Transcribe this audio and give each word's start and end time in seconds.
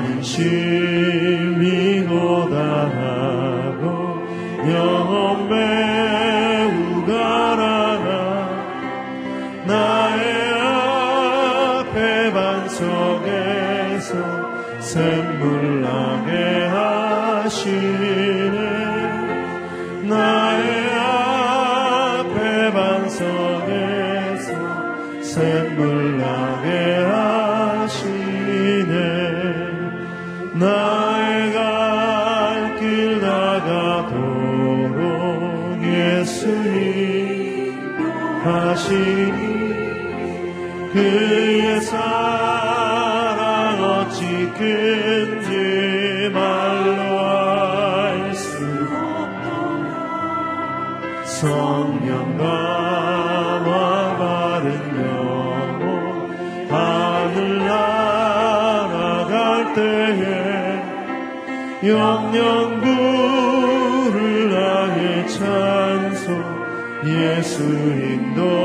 나는 0.00 0.22
심히 0.22 2.02
고단하고 2.06 3.84
하시니 38.90 39.30
그의 40.92 41.80
사랑 41.82 43.80
어찌 43.84 44.24
큰지 44.58 46.30
말로 46.34 47.20
알수 47.20 48.48
성령 51.24 52.36
감화 52.36 54.16
받은 54.18 54.68
영혼 55.06 55.86
하늘 56.68 57.58
날아갈 57.68 59.30
때에 59.74 60.82
영영 61.84 62.79
예수 67.06 67.62
인도하셨네. 67.62 68.60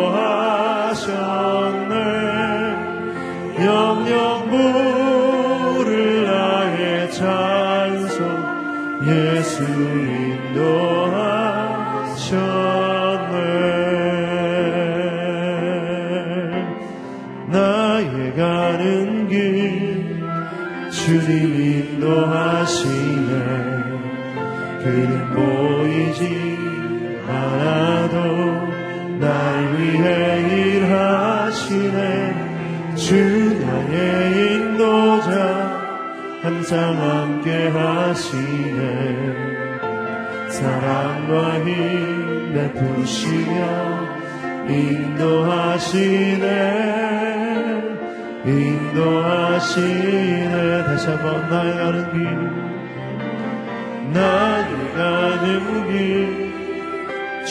영영구를 3.64 5.06
나의 6.26 7.12
찬송. 7.12 8.18
예수 9.08 9.64
인도하셨네. 9.64 10.76
나의 17.48 18.36
가는 18.36 19.30
길 19.30 20.22
주님 20.92 21.56
인도하시네. 22.02 23.34
그는 24.84 25.34
보이지 25.34 26.55
않아도 27.46 28.18
날 29.20 29.30
위해 29.78 30.08
일하시네. 30.82 31.96
주 32.96 33.14
나의 33.60 33.94
인도자 34.56 35.30
항상 36.42 36.74
함께 37.00 37.68
하시네. 37.68 38.80
사랑과 40.50 41.60
힘 41.66 42.54
베푸시며 42.54 43.54
인도하시네. 44.68 46.46
인도하시네. 48.46 50.06
다시 50.86 51.08
한번 51.08 51.50
나의 51.50 51.74
가는 51.76 52.12
길 52.12 52.20
나의 54.14 54.70
가는 54.96 55.88
길 55.88 56.45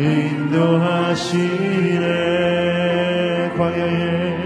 인도하시네. 0.00 1.50
광야에 3.56 4.36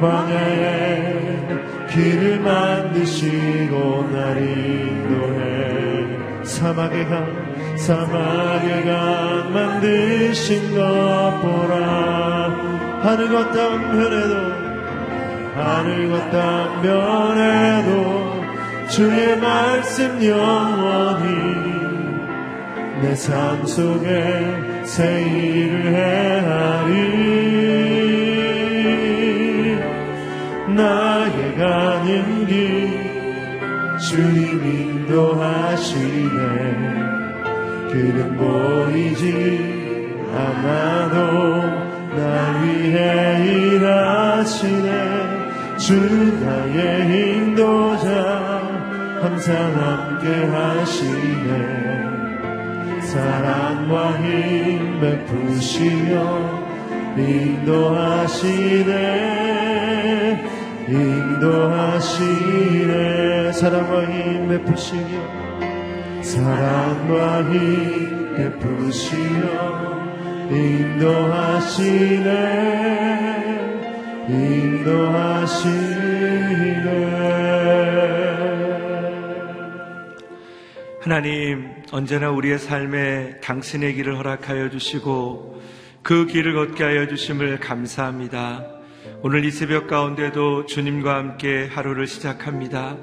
광야에 0.00 1.46
길을 1.90 2.40
만드시고 2.40 4.08
날 4.12 4.38
인도해. 4.38 5.40
사막의 6.44 7.06
강 7.08 7.76
사막의 7.76 8.84
강 8.84 9.52
만드신 9.52 10.74
것 10.74 11.40
보라. 11.42 12.70
하늘과 13.02 13.52
땅 13.52 13.92
변해도 13.92 14.34
하늘과 15.54 16.30
땅 16.30 16.82
변해도 16.82 18.40
주의 18.88 19.38
말씀 19.38 20.22
영원히 20.24 21.80
내 23.00 23.14
삶 23.14 23.66
속에 23.66 24.69
새 24.84 25.22
일을 25.22 25.94
해하리. 25.94 26.90
나의 30.74 31.54
가는 31.56 32.46
길 32.46 32.58
주님 33.98 34.64
인도하시네. 35.08 36.00
그는 37.90 38.36
보이지 38.36 40.14
않아도 40.34 41.16
날 42.16 42.64
위해 42.64 43.44
일하시네. 43.46 45.30
주 45.80 45.94
나의 46.44 47.38
인도자 47.38 48.60
항상 49.22 49.74
함께 49.74 50.44
하시네 50.46 52.09
사랑과 53.10 54.22
힘 54.22 55.00
베푸시며 55.00 56.14
인도하시네. 57.18 58.94
인도하시네. 60.88 62.30
사랑과 63.52 64.04
힘 64.04 64.46
베푸시며 64.48 66.22
사랑과 66.22 67.42
힘 67.50 68.36
베푸시며 68.36 69.42
인도하시네. 70.52 72.30
인도하시네. 74.28 75.90
하나님, 81.02 81.79
언제나 81.92 82.30
우리의 82.30 82.60
삶에 82.60 83.40
당신의 83.40 83.94
길을 83.94 84.16
허락하여 84.16 84.70
주시고 84.70 85.60
그 86.04 86.26
길을 86.26 86.54
걷게 86.54 86.84
하여 86.84 87.08
주심을 87.08 87.58
감사합니다. 87.58 88.64
오늘 89.22 89.44
이 89.44 89.50
새벽 89.50 89.88
가운데도 89.88 90.66
주님과 90.66 91.16
함께 91.16 91.66
하루를 91.66 92.06
시작합니다. 92.06 92.96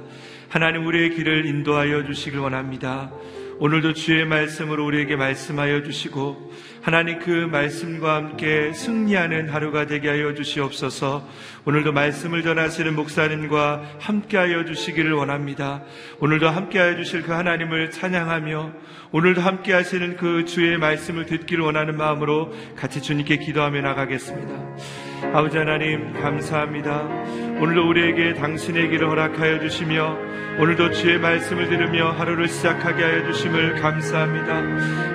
하나님 0.47 0.87
우리의 0.87 1.15
길을 1.15 1.47
인도하여 1.47 2.05
주시길 2.05 2.39
원합니다. 2.39 3.11
오늘도 3.59 3.93
주의 3.93 4.23
말씀으로 4.23 4.85
우리에게 4.85 5.17
말씀하여 5.17 5.83
주시고 5.83 6.53
하나님 6.87 7.19
그 7.19 7.29
말씀과 7.51 8.15
함께 8.15 8.71
승리하는 8.71 9.49
하루가 9.49 9.87
되게 9.87 10.07
하여 10.07 10.33
주시옵소서 10.33 11.27
오늘도 11.65 11.91
말씀을 11.91 12.43
전하시는 12.43 12.95
목사님과 12.95 13.97
함께 13.99 14.37
하여 14.37 14.63
주시기를 14.63 15.11
원합니다. 15.11 15.83
오늘도 16.21 16.47
함께 16.47 16.79
하여 16.79 16.95
주실 16.95 17.23
그 17.23 17.33
하나님을 17.33 17.91
찬양하며 17.91 18.71
오늘도 19.11 19.41
함께 19.41 19.73
하시는 19.73 20.15
그 20.15 20.45
주의 20.45 20.77
말씀을 20.77 21.25
듣기를 21.25 21.61
원하는 21.61 21.97
마음으로 21.97 22.53
같이 22.77 23.01
주님께 23.01 23.35
기도하며 23.39 23.81
나가겠습니다. 23.81 25.33
아버지 25.33 25.57
하나님 25.57 26.13
감사합니다. 26.13 27.01
오늘도 27.59 27.89
우리에게 27.89 28.35
당신의 28.35 28.89
길을 28.91 29.09
허락하여 29.09 29.59
주시며 29.59 30.15
오늘도 30.59 30.91
주의 30.91 31.17
말씀을 31.17 31.67
들으며 31.67 32.11
하루를 32.11 32.47
시작하게 32.47 33.03
하여 33.03 33.31
주심을 33.31 33.81
감사합니다. 33.81 34.55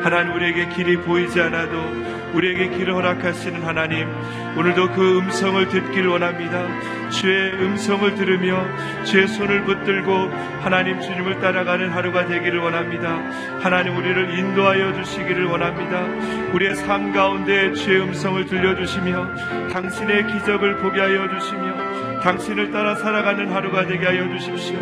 하나님 0.03 0.35
우리에게 0.35 0.69
길이 0.71 0.97
보이지 0.97 1.41
않아도 1.41 1.79
우리에게 2.35 2.71
길을 2.71 2.95
허락하시는 2.95 3.63
하나님 3.63 4.09
오늘도 4.57 4.91
그 4.93 5.19
음성을 5.19 5.69
듣길 5.69 6.09
원합니다. 6.09 6.67
주의 7.11 7.53
음성을 7.53 8.13
들으며 8.17 8.67
주의 9.05 9.29
손을 9.29 9.65
붙들고 9.65 10.31
하나님 10.63 11.01
주님을 11.01 11.39
따라가는 11.41 11.91
하루가 11.91 12.27
되기를 12.27 12.59
원합니다. 12.59 13.19
하나님 13.61 13.97
우리를 13.97 14.37
인도하여 14.39 14.95
주시기를 14.95 15.45
원합니다. 15.45 16.07
우리의 16.55 16.75
삶 16.75 17.13
가운데 17.13 17.73
주의 17.75 18.01
음성을 18.01 18.45
들려주시며 18.47 19.69
당신의 19.73 20.27
기적을 20.27 20.79
보게 20.79 21.01
하여 21.01 21.29
주시며 21.39 21.82
당신을 22.23 22.71
따라 22.71 22.95
살아가는 22.95 23.51
하루가 23.51 23.85
되게 23.85 24.07
하여 24.07 24.29
주십시오. 24.29 24.79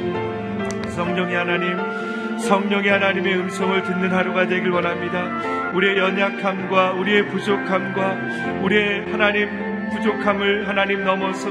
성령의 0.91 1.35
하나님, 1.35 2.39
성령의 2.39 2.91
하나님의 2.91 3.35
음성을 3.39 3.83
듣는 3.83 4.13
하루가 4.13 4.47
되길 4.47 4.71
원합니다. 4.71 5.71
우리의 5.73 5.97
연약함과 5.97 6.93
우리의 6.93 7.29
부족함과 7.29 8.19
우리의 8.63 9.11
하나님 9.11 9.89
부족함을 9.91 10.69
하나님 10.69 11.05
넘어서 11.05 11.49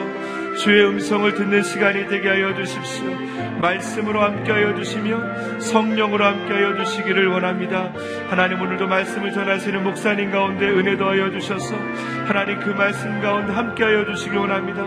주의 0.57 0.85
음성을 0.85 1.33
듣는 1.33 1.63
시간이 1.63 2.07
되게 2.07 2.29
하여 2.29 2.53
주십시오. 2.55 3.13
말씀으로 3.61 4.21
함께 4.21 4.51
하여 4.51 4.75
주시며 4.75 5.59
성령으로 5.59 6.23
함께 6.25 6.53
하여 6.53 6.75
주시기를 6.75 7.27
원합니다. 7.27 7.91
하나님 8.29 8.61
오늘도 8.61 8.87
말씀을 8.87 9.31
전하시는 9.31 9.83
목사님 9.83 10.31
가운데 10.31 10.67
은혜 10.67 10.97
더하여 10.97 11.29
주셔서 11.31 11.75
하나님 12.25 12.59
그 12.59 12.69
말씀 12.69 13.21
가운데 13.21 13.53
함께 13.53 13.83
하여 13.83 14.05
주시기 14.05 14.35
원합니다. 14.35 14.83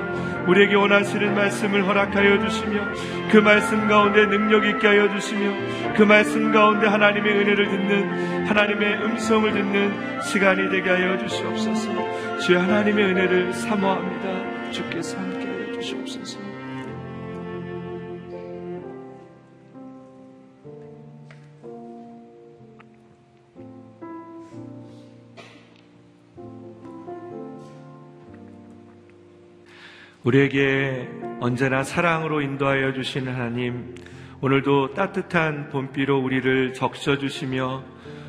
우리에게 0.46 0.74
원하시는 0.74 1.34
말씀을 1.34 1.86
허락하여 1.86 2.46
주시며 2.46 2.88
그 3.30 3.38
말씀 3.38 3.86
가운데 3.88 4.26
능력 4.26 4.64
있게 4.64 4.86
하여 4.86 5.08
주시며 5.08 5.94
그 5.94 6.02
말씀 6.02 6.52
가운데 6.52 6.86
하나님의 6.86 7.32
은혜를 7.32 7.68
듣는 7.68 8.46
하나님의 8.46 9.04
음성을 9.04 9.52
듣는 9.52 10.22
시간이 10.22 10.70
되게 10.70 10.90
하여 10.90 11.18
주시옵소서. 11.18 12.38
주의 12.38 12.58
하나님의 12.58 13.04
은혜를 13.04 13.52
사모합니다. 13.52 14.70
주께서 14.72 15.16
함께하여 15.18 15.41
주시옵소서. 15.82 16.40
우리에게 30.24 31.08
언제나 31.40 31.82
사랑으로 31.82 32.40
인도하여 32.40 32.92
주시는 32.92 33.34
하나님, 33.34 33.94
오늘도 34.40 34.94
따뜻한 34.94 35.68
봄비로 35.70 36.18
우리를 36.18 36.74
적셔주시며 36.74 37.84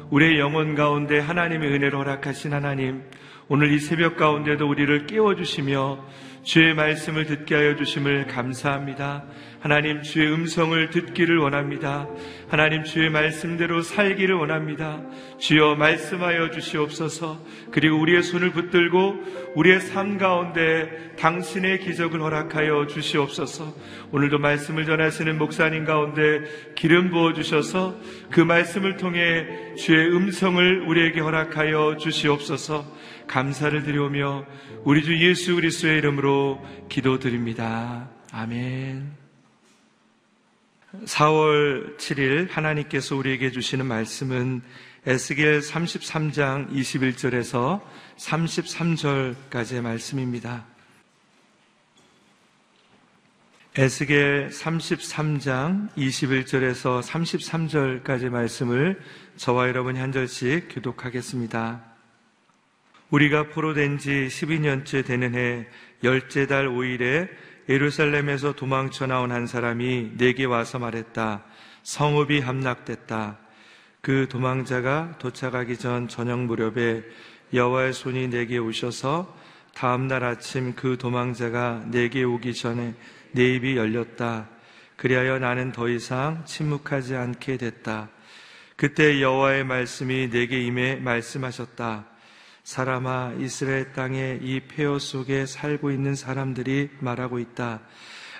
우리의 0.09 0.39
영혼 0.39 0.73
가운데 0.73 1.19
하나님의 1.19 1.69
은혜를 1.69 1.95
허락하신 1.97 2.53
하나님, 2.53 3.03
오늘 3.47 3.71
이 3.71 3.77
새벽 3.77 4.17
가운데도 4.17 4.67
우리를 4.67 5.05
깨워주시며 5.05 6.03
주의 6.43 6.73
말씀을 6.73 7.25
듣게 7.25 7.55
하여 7.55 7.75
주심을 7.75 8.27
감사합니다. 8.27 9.23
하나님 9.61 10.01
주의 10.01 10.29
음성을 10.29 10.89
듣기를 10.89 11.37
원합니다. 11.37 12.05
하나님 12.49 12.83
주의 12.83 13.09
말씀대로 13.09 13.81
살기를 13.81 14.35
원합니다. 14.35 15.01
주여 15.39 15.75
말씀하여 15.75 16.51
주시옵소서. 16.51 17.41
그리고 17.71 17.97
우리의 18.01 18.23
손을 18.23 18.51
붙들고 18.51 19.53
우리의 19.55 19.79
삶 19.79 20.17
가운데 20.17 21.13
당신의 21.17 21.79
기적을 21.79 22.19
허락하여 22.19 22.87
주시옵소서. 22.87 23.73
오늘도 24.11 24.39
말씀을 24.39 24.85
전하시는 24.85 25.37
목사님 25.37 25.85
가운데 25.85 26.41
기름 26.75 27.09
부어 27.09 27.31
주셔서 27.31 27.95
그 28.31 28.41
말씀을 28.41 28.97
통해 28.97 29.75
주의 29.77 30.13
음성을 30.13 30.81
우리에게 30.89 31.21
허락하여 31.21 31.95
주시옵소서. 31.97 32.85
감사를 33.33 33.81
드리오며 33.81 34.45
우리 34.83 35.03
주 35.03 35.17
예수 35.17 35.55
그리스도의 35.55 35.97
이름으로 35.97 36.63
기도드립니다. 36.87 38.07
아멘. 38.31 39.11
4월 41.05 41.97
7일 41.97 42.51
하나님께서 42.51 43.15
우리에게 43.15 43.49
주시는 43.49 43.87
말씀은 43.87 44.61
에스겔 45.07 45.61
33장 45.61 46.69
21절에서 46.69 47.81
33절까지의 48.17 49.81
말씀입니다. 49.81 50.67
에스겔 53.75 54.49
33장 54.49 55.89
21절에서 55.95 57.01
33절까지 57.01 58.29
말씀을 58.29 59.01
저와 59.37 59.69
여러분 59.69 59.97
한 59.97 60.11
절씩 60.11 60.67
교독하겠습니다. 60.69 61.92
우리가 63.09 63.49
포로된 63.49 63.97
지 63.97 64.27
12년째 64.29 65.05
되는 65.05 65.35
해 65.35 65.67
열째 66.03 66.47
달 66.47 66.67
5일에 66.67 67.29
예루살렘에서 67.69 68.53
도망쳐 68.53 69.07
나온 69.07 69.31
한 69.31 69.47
사람이 69.47 70.13
내게 70.17 70.45
와서 70.45 70.79
말했다. 70.79 71.43
성읍이 71.83 72.39
함락됐다. 72.39 73.37
그 74.01 74.27
도망자가 74.29 75.15
도착하기 75.19 75.77
전 75.77 76.07
저녁 76.07 76.39
무렵에 76.43 77.03
여호와의 77.53 77.93
손이 77.93 78.29
내게 78.29 78.57
오셔서 78.57 79.33
다음 79.73 80.07
날 80.07 80.23
아침 80.23 80.73
그 80.75 80.97
도망자가 80.97 81.85
내게 81.87 82.23
오기 82.23 82.53
전에 82.53 82.95
내 83.31 83.55
입이 83.55 83.77
열렸다. 83.77 84.49
그리하여 84.97 85.39
나는 85.39 85.71
더 85.71 85.87
이상 85.87 86.43
침묵하지 86.45 87.15
않게 87.15 87.57
됐다. 87.57 88.09
그때 88.75 89.21
여호와의 89.21 89.63
말씀이 89.63 90.29
내게 90.29 90.61
임해 90.61 90.97
말씀하셨다. 90.97 92.12
사람아 92.63 93.33
이스라엘 93.39 93.91
땅에 93.91 94.39
이 94.41 94.61
폐허 94.61 94.97
속에 94.97 95.45
살고 95.45 95.91
있는 95.91 96.15
사람들이 96.15 96.89
말하고 96.99 97.39
있다. 97.39 97.81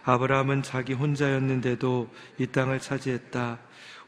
아브라함은 0.06 0.64
자기 0.64 0.94
혼자였는데도 0.94 2.10
이 2.38 2.48
땅을 2.48 2.80
차지했다. 2.80 3.60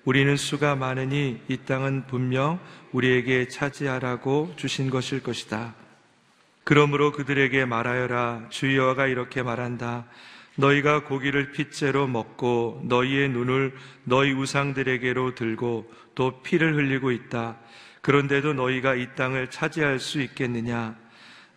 우리는 0.06 0.38
수가 0.38 0.76
많으니 0.76 1.42
이 1.48 1.58
땅은 1.58 2.08
분명 2.08 2.60
우리에게 2.94 3.50
차지하라고 3.50 4.54
주신 4.56 4.90
것일 4.90 5.22
것이다. 5.22 5.76
그러므로 6.64 7.12
그들에게 7.12 7.66
말하여라. 7.66 8.48
주여가 8.50 9.08
이렇게 9.08 9.44
말한다. 9.44 10.06
너희가 10.56 11.04
고기를 11.04 11.52
핏째로 11.52 12.08
먹고 12.08 12.82
너희의 12.86 13.30
눈을 13.30 13.76
너희 14.06 14.32
우상들에게로 14.32 15.36
들고 15.36 15.92
또 16.16 16.42
피를 16.42 16.76
흘리고 16.76 17.12
있다. 17.12 17.58
그런데도 18.06 18.54
너희가 18.54 18.94
이 18.94 19.16
땅을 19.16 19.50
차지할 19.50 19.98
수 19.98 20.22
있겠느냐? 20.22 20.96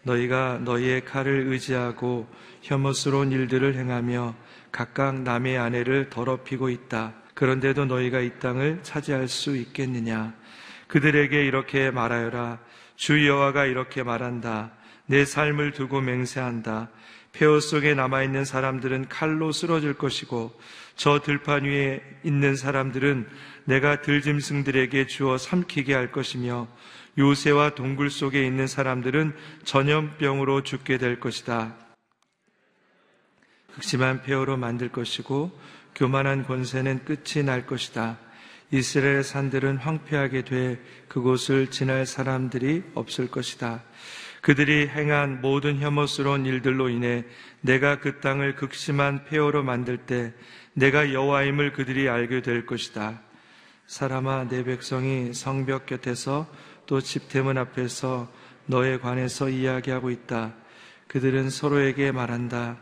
너희가 0.03 0.61
너희의 0.65 1.05
칼을 1.05 1.47
의지하고 1.49 2.27
혐오스러운 2.63 3.33
일들을 3.33 3.75
행하며 3.75 4.35
각각 4.73 5.21
남의 5.21 5.59
아내를 5.59 6.09
더럽히고 6.09 6.71
있다. 6.71 7.13
그런데도 7.35 7.85
너희가 7.85 8.21
이 8.21 8.39
땅을 8.39 8.79
차지할 8.83 9.29
수 9.29 9.59
있겠느냐? 9.59 10.33
그들에게 10.87 11.45
이렇게 11.45 11.91
말하여라. 11.91 12.61
주 12.97 13.29
여호와가 13.29 13.67
이렇게 13.67 14.03
말한다. 14.03 14.73
내 15.05 15.27
삶을 15.27 15.73
두고 15.73 16.01
맹세한다. 16.01 16.89
폐허 17.39 17.61
속에 17.61 17.95
남아있는 17.95 18.45
사람들은 18.45 19.09
칼로 19.09 19.53
쓰러질 19.53 19.95
것이고 19.95 20.53
저 20.97 21.21
들판 21.21 21.67
위에 21.67 22.03
있는 22.25 22.57
사람들은 22.57 23.29
내가 23.65 24.03
들짐승들에게 24.03 25.07
주어 25.07 25.39
삼키게 25.39 25.95
할 25.95 26.11
것이며 26.11 26.67
요새와 27.17 27.77
동굴 27.77 28.11
속에 28.11 28.45
있는 28.45 28.67
사람들은 28.67 29.37
전염병으로 29.65 30.65
죽게 30.65 30.99
될 30.99 31.21
것이다. 31.21 31.77
극심한 33.75 34.23
폐허로 34.23 34.57
만들 34.57 34.89
것이고 34.89 35.57
교만한 35.95 36.45
권세는 36.45 37.05
끝이 37.05 37.45
날 37.45 37.67
것이다. 37.67 38.19
이스라엘 38.73 39.23
산들은 39.23 39.77
황폐하게 39.77 40.43
돼 40.43 40.83
그곳을 41.07 41.71
지날 41.71 42.05
사람들이 42.05 42.83
없을 42.95 43.31
것이다. 43.31 43.85
그들이 44.43 44.89
행한 44.89 45.41
모든 45.41 45.81
혐오스러운 45.81 46.47
일들로 46.47 46.89
인해 46.89 47.25
내가 47.61 47.99
그 47.99 48.21
땅을 48.21 48.55
극심한 48.55 49.25
폐허로 49.25 49.63
만들 49.63 49.99
때 49.99 50.33
내가 50.75 51.13
여호와임을 51.13 51.73
그들이 51.73 52.09
알게 52.09 52.43
될 52.43 52.67
것이다. 52.67 53.21
사람아 53.87 54.49
내 54.49 54.65
백성이 54.65 55.33
성벽 55.35 55.87
곁에서 55.87 56.47
또 56.87 57.01
집대문 57.01 57.59
앞에서 57.59 58.31
너에 58.67 58.99
관해서 58.99 59.49
이야기하고 59.49 60.11
있다. 60.11 60.55
그들은 61.09 61.51
서로에게 61.51 62.13
말한다. 62.13 62.77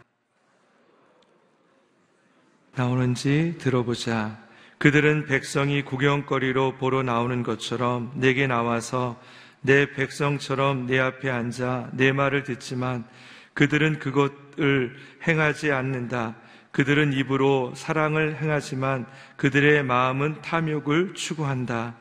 나오는지 2.74 3.56
들어보자. 3.58 4.44
그들은 4.78 5.24
백성이 5.26 5.82
구경거리로 5.82 6.76
보러 6.76 7.02
나오는 7.02 7.42
것처럼 7.42 8.12
내게 8.16 8.46
나와서 8.46 9.18
내 9.66 9.90
백성처럼 9.92 10.86
내 10.86 10.98
앞에 10.98 11.28
앉아 11.28 11.90
내 11.92 12.12
말을 12.12 12.44
듣지만 12.44 13.04
그들은 13.52 13.98
그것을 13.98 14.96
행하지 15.26 15.72
않는다. 15.72 16.36
그들은 16.70 17.12
입으로 17.14 17.72
사랑을 17.74 18.36
행하지만 18.36 19.06
그들의 19.36 19.82
마음은 19.82 20.42
탐욕을 20.42 21.14
추구한다. 21.14 21.96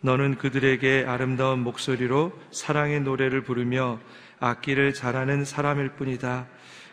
너는 0.00 0.36
그들에게 0.38 1.04
아름다운 1.06 1.60
목소리로 1.60 2.32
사랑의 2.50 3.00
노래를 3.00 3.42
부르며 3.42 3.98
악기를 4.38 4.94
잘하는 4.94 5.44
사람일 5.44 5.90
뿐이다. 5.90 6.46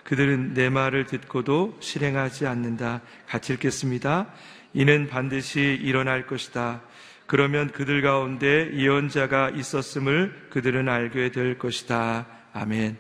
그들은 0.04 0.54
내 0.54 0.70
말을 0.70 1.06
듣고도 1.06 1.78
실행하지 1.80 2.46
않는다. 2.46 3.02
같이 3.28 3.54
읽겠습니다. 3.54 4.28
이는 4.74 5.08
반드시 5.08 5.80
일어날 5.82 6.26
것이다. 6.26 6.82
그러면 7.34 7.72
그들 7.72 8.04
가운데 8.04 8.70
예언자가 8.76 9.50
있었음을 9.50 10.50
그들은 10.52 10.88
알게 10.88 11.32
될 11.32 11.58
것이다. 11.58 12.28
아멘. 12.54 12.96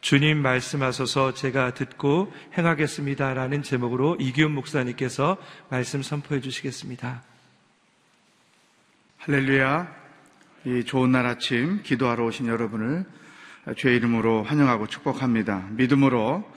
주님 0.00 0.40
말씀하소서 0.42 1.34
제가 1.34 1.74
듣고 1.74 2.32
행하겠습니다라는 2.56 3.64
제목으로 3.64 4.16
이기훈 4.20 4.52
목사님께서 4.52 5.38
말씀 5.70 6.02
선포해 6.02 6.40
주시겠습니다. 6.40 7.24
할렐루야. 9.18 9.92
이 10.66 10.84
좋은 10.84 11.10
날 11.10 11.26
아침 11.26 11.82
기도하러 11.82 12.26
오신 12.26 12.46
여러분을 12.46 13.04
주의 13.76 13.96
이름으로 13.96 14.44
환영하고 14.44 14.86
축복합니다. 14.86 15.70
믿음으로 15.72 16.48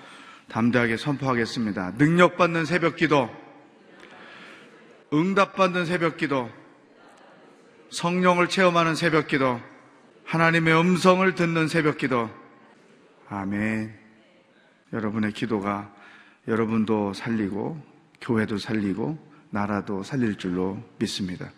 담대하게 0.50 0.98
선포하겠습니다. 0.98 1.94
능력받는 1.98 2.66
새벽 2.66 2.96
기도, 2.96 3.28
응답받는 5.12 5.88
새벽 5.88 6.18
기도, 6.18 6.52
성령을 7.90 8.50
체험하는 8.50 8.96
새벽 8.96 9.28
기도, 9.28 9.62
하나님의 10.26 10.78
음성을 10.80 11.36
듣는 11.36 11.68
새벽 11.68 11.98
기도. 11.98 12.30
아멘. 13.30 13.94
여러분의 14.92 15.32
기도가 15.32 15.94
여러분도 16.48 17.14
살리고, 17.14 17.82
교회도 18.20 18.58
살리고, 18.58 19.18
나라도 19.50 20.04
살릴 20.04 20.36
줄로 20.36 20.84
믿습니다. 21.00 21.50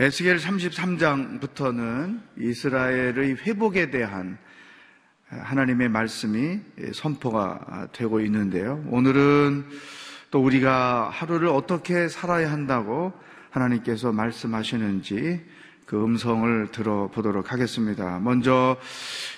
에스겔 0.00 0.38
33장부터는 0.38 2.20
이스라엘의 2.38 3.36
회복에 3.36 3.90
대한 3.90 4.38
하나님의 5.28 5.88
말씀이 5.88 6.60
선포가 6.92 7.88
되고 7.92 8.20
있는데요. 8.20 8.84
오늘은 8.88 9.66
또 10.30 10.42
우리가 10.42 11.10
하루를 11.10 11.48
어떻게 11.48 12.08
살아야 12.08 12.50
한다고 12.50 13.12
하나님께서 13.50 14.12
말씀하시는지 14.12 15.40
그 15.86 16.02
음성을 16.02 16.68
들어보도록 16.70 17.52
하겠습니다. 17.52 18.20
먼저 18.20 18.76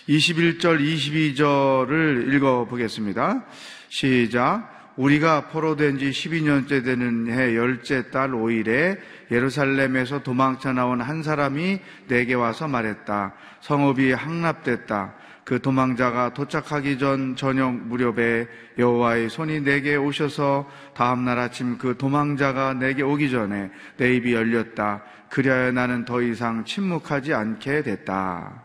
21절, 0.08 0.80
22절을 0.80 2.34
읽어보겠습니다. 2.34 3.44
시작. 3.88 4.70
우리가 4.96 5.48
포로된 5.48 5.96
지 5.96 6.10
12년째 6.10 6.84
되는 6.84 7.32
해 7.32 7.56
열째 7.56 8.10
달 8.10 8.32
5일에 8.32 8.98
예루살렘에서 9.30 10.22
도망쳐 10.22 10.74
나온 10.74 11.00
한 11.00 11.22
사람이 11.22 11.80
내게 12.08 12.34
와서 12.34 12.68
말했다. 12.68 13.32
성읍이 13.60 14.12
항납됐다. 14.12 15.14
그 15.44 15.60
도망자가 15.60 16.34
도착하기 16.34 16.98
전 16.98 17.34
저녁 17.34 17.74
무렵에 17.74 18.46
여호와의 18.78 19.28
손이 19.28 19.60
내게 19.62 19.96
오셔서 19.96 20.70
다음 20.94 21.24
날 21.24 21.38
아침 21.38 21.78
그 21.78 21.96
도망자가 21.96 22.74
내게 22.74 23.02
오기 23.02 23.30
전에 23.30 23.70
내 23.96 24.14
입이 24.14 24.32
열렸다. 24.32 25.02
그리하여 25.30 25.72
나는 25.72 26.04
더 26.04 26.22
이상 26.22 26.64
침묵하지 26.64 27.34
않게 27.34 27.82
됐다. 27.82 28.62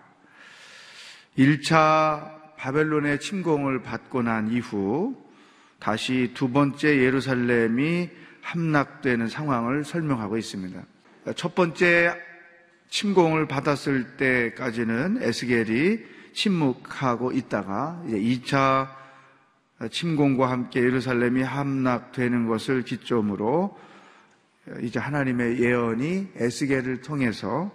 1차 1.37 2.37
바벨론의 2.57 3.19
침공을 3.19 3.81
받고 3.83 4.23
난 4.23 4.51
이후 4.51 5.15
다시 5.79 6.31
두 6.33 6.49
번째 6.51 6.97
예루살렘이 6.99 8.09
함락되는 8.41 9.27
상황을 9.27 9.83
설명하고 9.83 10.37
있습니다. 10.37 10.81
첫 11.35 11.55
번째 11.55 12.15
침공을 12.89 13.47
받았을 13.47 14.17
때까지는 14.17 15.19
에스겔이 15.21 16.16
침묵하고 16.37 17.31
있다가 17.31 18.01
이제 18.07 18.17
2차 18.19 18.87
침공과 19.89 20.51
함께 20.51 20.81
예루살렘이 20.81 21.41
함락되는 21.41 22.47
것을 22.47 22.83
기점으로 22.83 23.77
이제 24.81 24.99
하나님의 24.99 25.59
예언이 25.59 26.27
에스겔을 26.35 27.01
통해서 27.01 27.71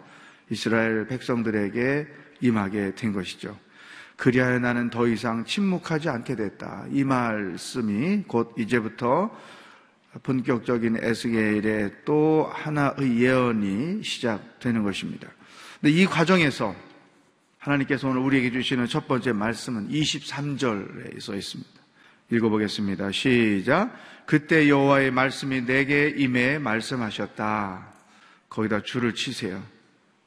이스라엘 0.49 1.09
백성들에게 1.09 2.07
임하게 2.40 2.95
된 2.95 3.12
것이죠. 3.12 3.59
그리하여 4.16 4.61
나는 4.61 4.90
더 4.90 5.09
이상 5.09 5.45
침묵하지 5.45 6.09
않게 6.09 6.37
됐다. 6.37 6.87
이 6.90 7.02
말씀이 7.02 8.25
곧 8.28 8.54
이제부터 8.59 9.37
본격적인 10.23 10.99
에스겔의 11.02 12.04
또 12.04 12.49
하나의 12.52 13.19
예언이 13.19 14.04
시작되는 14.04 14.85
것입니다. 14.85 15.28
근데 15.81 15.92
이 15.95 16.07
과정에서 16.07 16.76
하나님께서 17.62 18.09
오늘 18.09 18.21
우리에게 18.23 18.50
주시는 18.50 18.87
첫 18.87 19.07
번째 19.07 19.33
말씀은 19.33 19.88
23절에 19.88 21.21
써 21.21 21.37
있습니다. 21.37 21.71
읽어보겠습니다. 22.31 23.12
시작. 23.12 23.97
그때 24.26 24.69
여호와의 24.69 25.12
말씀이 25.12 25.64
내게 25.64 26.09
임해 26.09 26.59
말씀하셨다. 26.59 27.87
거기다 28.49 28.83
줄을 28.83 29.14
치세요. 29.14 29.62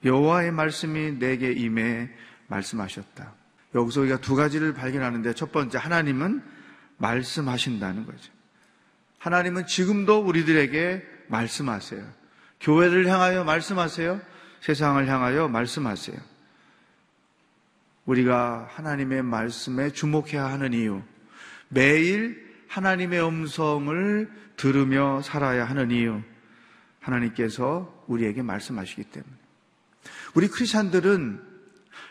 여호와의 0.05 0.51
말씀이 0.51 1.19
내게 1.19 1.51
임해 1.51 2.09
말씀하셨다. 2.47 3.33
여기서 3.73 4.01
우리가 4.01 4.17
두 4.21 4.35
가지를 4.35 4.73
발견하는데 4.73 5.33
첫 5.33 5.51
번째 5.51 5.77
하나님은 5.77 6.41
말씀하신다는 6.97 8.05
거죠. 8.05 8.31
하나님은 9.17 9.67
지금도 9.67 10.19
우리들에게 10.19 11.03
말씀하세요. 11.27 12.01
교회를 12.61 13.07
향하여 13.07 13.43
말씀하세요. 13.43 14.21
세상을 14.61 15.05
향하여 15.05 15.49
말씀하세요. 15.49 16.34
우리가 18.05 18.67
하나님의 18.71 19.23
말씀에 19.23 19.91
주목해야 19.91 20.45
하는 20.45 20.73
이유, 20.73 21.01
매일 21.69 22.45
하나님의 22.67 23.25
음성을 23.25 24.31
들으며 24.57 25.21
살아야 25.21 25.65
하는 25.65 25.91
이유, 25.91 26.21
하나님께서 26.99 28.03
우리에게 28.07 28.41
말씀하시기 28.41 29.03
때문에. 29.05 29.33
우리 30.35 30.47
크리스찬들은 30.47 31.41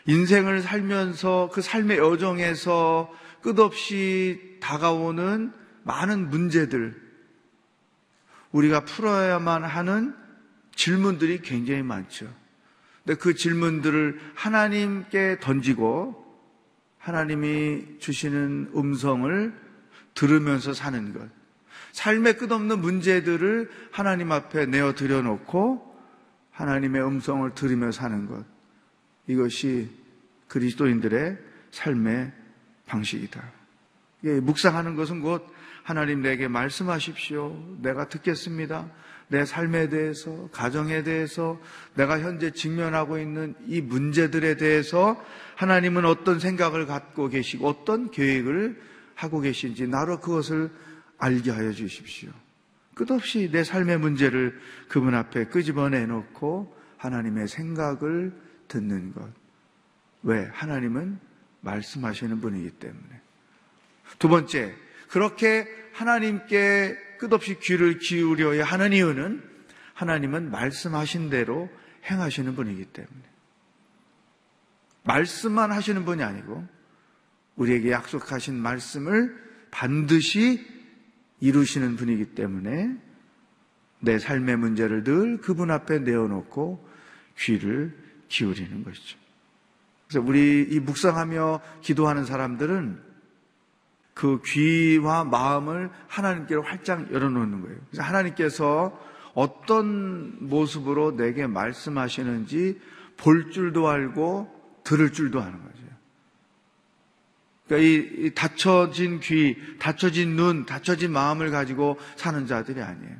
인생을 0.07 0.61
살면서 0.61 1.49
그 1.53 1.61
삶의 1.61 1.97
여정에서 1.97 3.11
끝없이 3.41 4.57
다가오는 4.61 5.53
많은 5.83 6.29
문제들, 6.29 7.01
우리가 8.51 8.85
풀어야만 8.85 9.63
하는 9.63 10.15
질문들이 10.75 11.41
굉장히 11.41 11.83
많죠. 11.83 12.27
근데 13.05 13.19
그 13.19 13.35
질문들을 13.35 14.19
하나님께 14.33 15.37
던지고 15.39 16.25
하나님이 16.97 17.99
주시는 17.99 18.71
음성을 18.75 19.53
들으면서 20.15 20.73
사는 20.73 21.13
것. 21.13 21.29
삶의 21.91 22.37
끝없는 22.37 22.81
문제들을 22.81 23.69
하나님 23.91 24.31
앞에 24.31 24.65
내어 24.65 24.95
드려놓고 24.95 25.95
하나님의 26.51 27.05
음성을 27.05 27.53
들으며 27.53 27.91
사는 27.91 28.25
것. 28.25 28.43
이것이 29.27 29.89
그리스도인들의 30.47 31.37
삶의 31.71 32.31
방식이다. 32.87 33.43
묵상하는 34.41 34.95
것은 34.95 35.21
곧 35.21 35.45
하나님 35.83 36.21
내게 36.21 36.47
말씀하십시오. 36.47 37.77
내가 37.81 38.09
듣겠습니다. 38.09 38.89
내 39.27 39.45
삶에 39.45 39.89
대해서, 39.89 40.49
가정에 40.51 41.03
대해서, 41.03 41.59
내가 41.95 42.19
현재 42.19 42.51
직면하고 42.51 43.17
있는 43.17 43.55
이 43.67 43.81
문제들에 43.81 44.57
대해서 44.57 45.21
하나님은 45.55 46.05
어떤 46.05 46.39
생각을 46.39 46.85
갖고 46.85 47.29
계시고 47.29 47.67
어떤 47.67 48.11
계획을 48.11 48.79
하고 49.15 49.39
계신지 49.39 49.87
나로 49.87 50.19
그것을 50.19 50.69
알게 51.17 51.51
하여 51.51 51.71
주십시오. 51.71 52.29
끝없이 52.93 53.49
내 53.51 53.63
삶의 53.63 53.99
문제를 53.99 54.59
그분 54.87 55.15
앞에 55.15 55.45
끄집어내 55.45 56.05
놓고 56.05 56.75
하나님의 56.97 57.47
생각을 57.47 58.33
듣는 58.67 59.13
것. 59.13 59.29
왜? 60.23 60.49
하나님은 60.53 61.19
말씀하시는 61.61 62.41
분이기 62.41 62.71
때문에. 62.71 63.21
두 64.19 64.29
번째, 64.29 64.75
그렇게 65.09 65.67
하나님께 65.93 66.97
끝없이 67.27 67.57
귀를 67.59 67.97
기울여야 67.97 68.63
하는 68.63 68.93
이유는 68.93 69.41
하나님은 69.93 70.51
말씀하신 70.51 71.29
대로 71.29 71.69
행하시는 72.09 72.55
분이기 72.55 72.85
때문에. 72.85 73.21
말씀만 75.03 75.71
하시는 75.71 76.05
분이 76.05 76.23
아니고 76.23 76.65
우리에게 77.55 77.91
약속하신 77.91 78.55
말씀을 78.55 79.35
반드시 79.71 80.65
이루시는 81.39 81.95
분이기 81.95 82.25
때문에 82.35 82.95
내 83.99 84.19
삶의 84.19 84.57
문제를 84.57 85.03
늘 85.03 85.39
그분 85.39 85.71
앞에 85.71 85.99
내어놓고 85.99 86.87
귀를 87.39 87.97
기울이는 88.27 88.83
것이죠. 88.83 89.17
그래서 90.07 90.25
우리 90.25 90.67
이 90.69 90.79
묵상하며 90.79 91.61
기도하는 91.81 92.25
사람들은 92.25 93.01
그 94.15 94.41
귀와 94.45 95.25
마음을 95.25 95.91
하나님께로 96.07 96.63
활짝 96.63 97.11
열어놓는 97.11 97.61
거예요. 97.61 97.77
그래서 97.91 98.01
하나님께서 98.01 98.97
어떤 99.33 100.47
모습으로 100.47 101.17
내게 101.17 101.45
말씀하시는지 101.45 102.79
볼 103.17 103.51
줄도 103.51 103.89
알고 103.89 104.49
들을 104.85 105.11
줄도 105.11 105.41
아는 105.41 105.61
거죠. 105.61 105.75
그러니까 107.67 107.87
이, 107.87 108.25
이 108.25 108.31
닫혀진 108.33 109.19
귀, 109.19 109.57
닫혀진 109.79 110.37
눈, 110.37 110.65
닫혀진 110.65 111.11
마음을 111.11 111.51
가지고 111.51 111.99
사는 112.15 112.47
자들이 112.47 112.81
아니에요. 112.81 113.17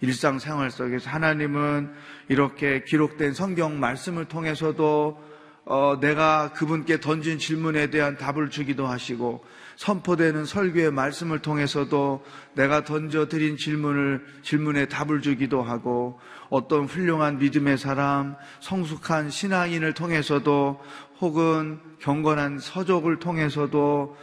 일상생활 0.00 0.72
속에서 0.72 1.08
하나님은 1.08 1.92
이렇게 2.28 2.82
기록된 2.82 3.32
성경 3.32 3.78
말씀을 3.78 4.24
통해서도 4.24 5.24
어, 5.66 5.98
내가 6.00 6.52
그분께 6.52 7.00
던진 7.00 7.38
질문에 7.38 7.90
대한 7.90 8.16
답을 8.16 8.50
주기도 8.50 8.86
하시고 8.86 9.44
선포되는 9.76 10.44
설교의 10.44 10.90
말씀을 10.90 11.40
통해서도 11.40 12.24
내가 12.54 12.84
던져드린 12.84 13.56
질문을 13.56 14.24
질문에 14.42 14.86
답을 14.86 15.20
주기도 15.20 15.62
하고 15.62 16.18
어떤 16.48 16.86
훌륭한 16.86 17.38
믿음의 17.38 17.78
사람, 17.78 18.36
성숙한 18.60 19.30
신앙인을 19.30 19.92
통해서도 19.92 20.80
혹은 21.20 21.80
경건한 22.00 22.58
서적을 22.58 23.18
통해서도 23.18 24.16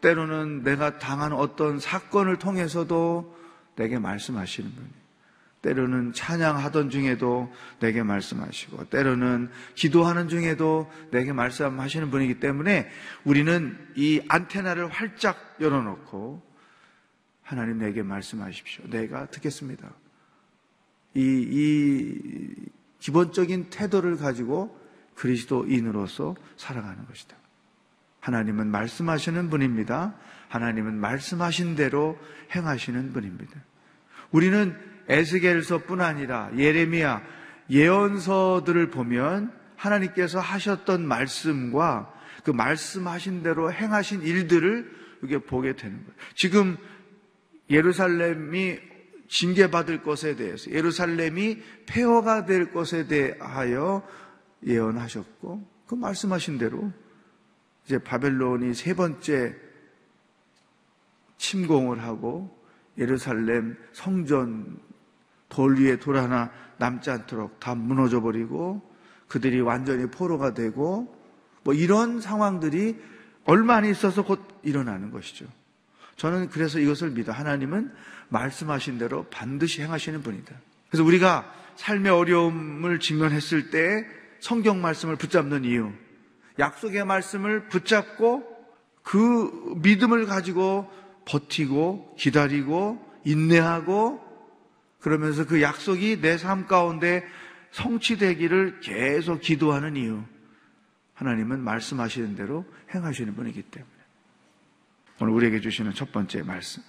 때로는 0.00 0.62
내가 0.62 0.98
당한 0.98 1.32
어떤 1.32 1.78
사건을 1.78 2.38
통해서도 2.38 3.36
내게 3.76 3.98
말씀하시는 3.98 4.70
분이에요. 4.70 4.99
때로는 5.62 6.12
찬양하던 6.12 6.90
중에도 6.90 7.52
내게 7.80 8.02
말씀하시고, 8.02 8.84
때로는 8.90 9.50
기도하는 9.74 10.28
중에도 10.28 10.90
내게 11.10 11.32
말씀하시는 11.32 12.10
분이기 12.10 12.40
때문에 12.40 12.88
우리는 13.24 13.78
이 13.94 14.22
안테나를 14.28 14.88
활짝 14.88 15.56
열어놓고 15.60 16.42
하나님 17.42 17.78
내게 17.78 18.02
말씀하십시오. 18.02 18.88
내가 18.88 19.26
듣겠습니다. 19.26 19.92
이, 21.14 21.20
이 21.20 22.70
기본적인 23.00 23.70
태도를 23.70 24.16
가지고 24.16 24.78
그리스도인으로서 25.16 26.36
살아가는 26.56 27.04
것이다. 27.06 27.36
하나님은 28.20 28.68
말씀하시는 28.68 29.50
분입니다. 29.50 30.14
하나님은 30.48 30.94
말씀하신 30.94 31.74
대로 31.74 32.18
행하시는 32.54 33.12
분입니다. 33.12 33.52
우리는 34.30 34.76
에스겔서뿐 35.10 36.00
아니라 36.00 36.50
예레미야 36.56 37.22
예언서들을 37.68 38.90
보면 38.90 39.52
하나님께서 39.76 40.40
하셨던 40.40 41.06
말씀과 41.06 42.12
그 42.44 42.50
말씀하신 42.50 43.42
대로 43.42 43.72
행하신 43.72 44.22
일들을 44.22 44.90
이게 45.22 45.38
보게 45.38 45.74
되는 45.74 45.96
거예요. 45.96 46.12
지금 46.34 46.76
예루살렘이 47.68 48.78
징계받을 49.28 50.02
것에 50.02 50.36
대해서 50.36 50.70
예루살렘이 50.70 51.62
폐허가 51.86 52.46
될 52.46 52.72
것에 52.72 53.06
대하여 53.06 54.02
예언하셨고 54.66 55.68
그 55.86 55.94
말씀하신 55.94 56.58
대로 56.58 56.92
이제 57.84 57.98
바벨론이 57.98 58.74
세 58.74 58.94
번째 58.94 59.54
침공을 61.38 62.02
하고 62.02 62.56
예루살렘 62.98 63.76
성전 63.92 64.78
돌 65.50 65.78
위에 65.78 65.98
돌 65.98 66.16
하나 66.16 66.50
남지 66.78 67.10
않도록 67.10 67.60
다 67.60 67.74
무너져 67.74 68.22
버리고 68.22 68.80
그들이 69.28 69.60
완전히 69.60 70.06
포로가 70.06 70.54
되고 70.54 71.14
뭐 71.62 71.74
이런 71.74 72.22
상황들이 72.22 72.96
얼마 73.44 73.76
안 73.76 73.84
있어서 73.84 74.24
곧 74.24 74.40
일어나는 74.62 75.10
것이죠. 75.10 75.44
저는 76.16 76.48
그래서 76.48 76.78
이것을 76.78 77.10
믿어. 77.10 77.32
하나님은 77.32 77.92
말씀하신 78.28 78.98
대로 78.98 79.24
반드시 79.30 79.82
행하시는 79.82 80.22
분이다. 80.22 80.54
그래서 80.88 81.04
우리가 81.04 81.52
삶의 81.76 82.12
어려움을 82.12 83.00
직면했을 83.00 83.70
때 83.70 84.06
성경 84.40 84.80
말씀을 84.80 85.16
붙잡는 85.16 85.64
이유, 85.64 85.90
약속의 86.58 87.04
말씀을 87.04 87.68
붙잡고 87.68 88.44
그 89.02 89.74
믿음을 89.82 90.26
가지고 90.26 90.90
버티고 91.24 92.16
기다리고 92.18 93.04
인내하고 93.24 94.29
그러면서 95.00 95.46
그 95.46 95.62
약속이 95.62 96.20
내 96.20 96.36
삶 96.36 96.66
가운데 96.66 97.24
성취되기를 97.72 98.80
계속 98.80 99.40
기도하는 99.40 99.96
이유. 99.96 100.22
하나님은 101.14 101.60
말씀하시는 101.60 102.34
대로 102.34 102.64
행하시는 102.94 103.34
분이기 103.34 103.62
때문에. 103.62 103.92
오늘 105.20 105.34
우리에게 105.34 105.60
주시는 105.60 105.92
첫 105.94 106.12
번째 106.12 106.42
말씀. 106.42 106.82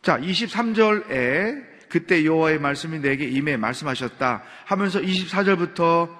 자, 0.00 0.18
23절에 0.18 1.88
그때 1.88 2.24
여호와의 2.24 2.60
말씀이 2.60 2.98
내게 3.00 3.26
임해 3.26 3.56
말씀하셨다 3.56 4.42
하면서 4.64 5.00
24절부터 5.00 6.16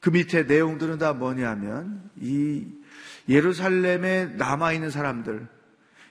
그 0.00 0.10
밑에 0.10 0.44
내용들은 0.44 0.98
다 0.98 1.12
뭐냐면 1.12 2.10
이 2.16 2.66
예루살렘에 3.28 4.26
남아 4.36 4.72
있는 4.72 4.90
사람들 4.90 5.48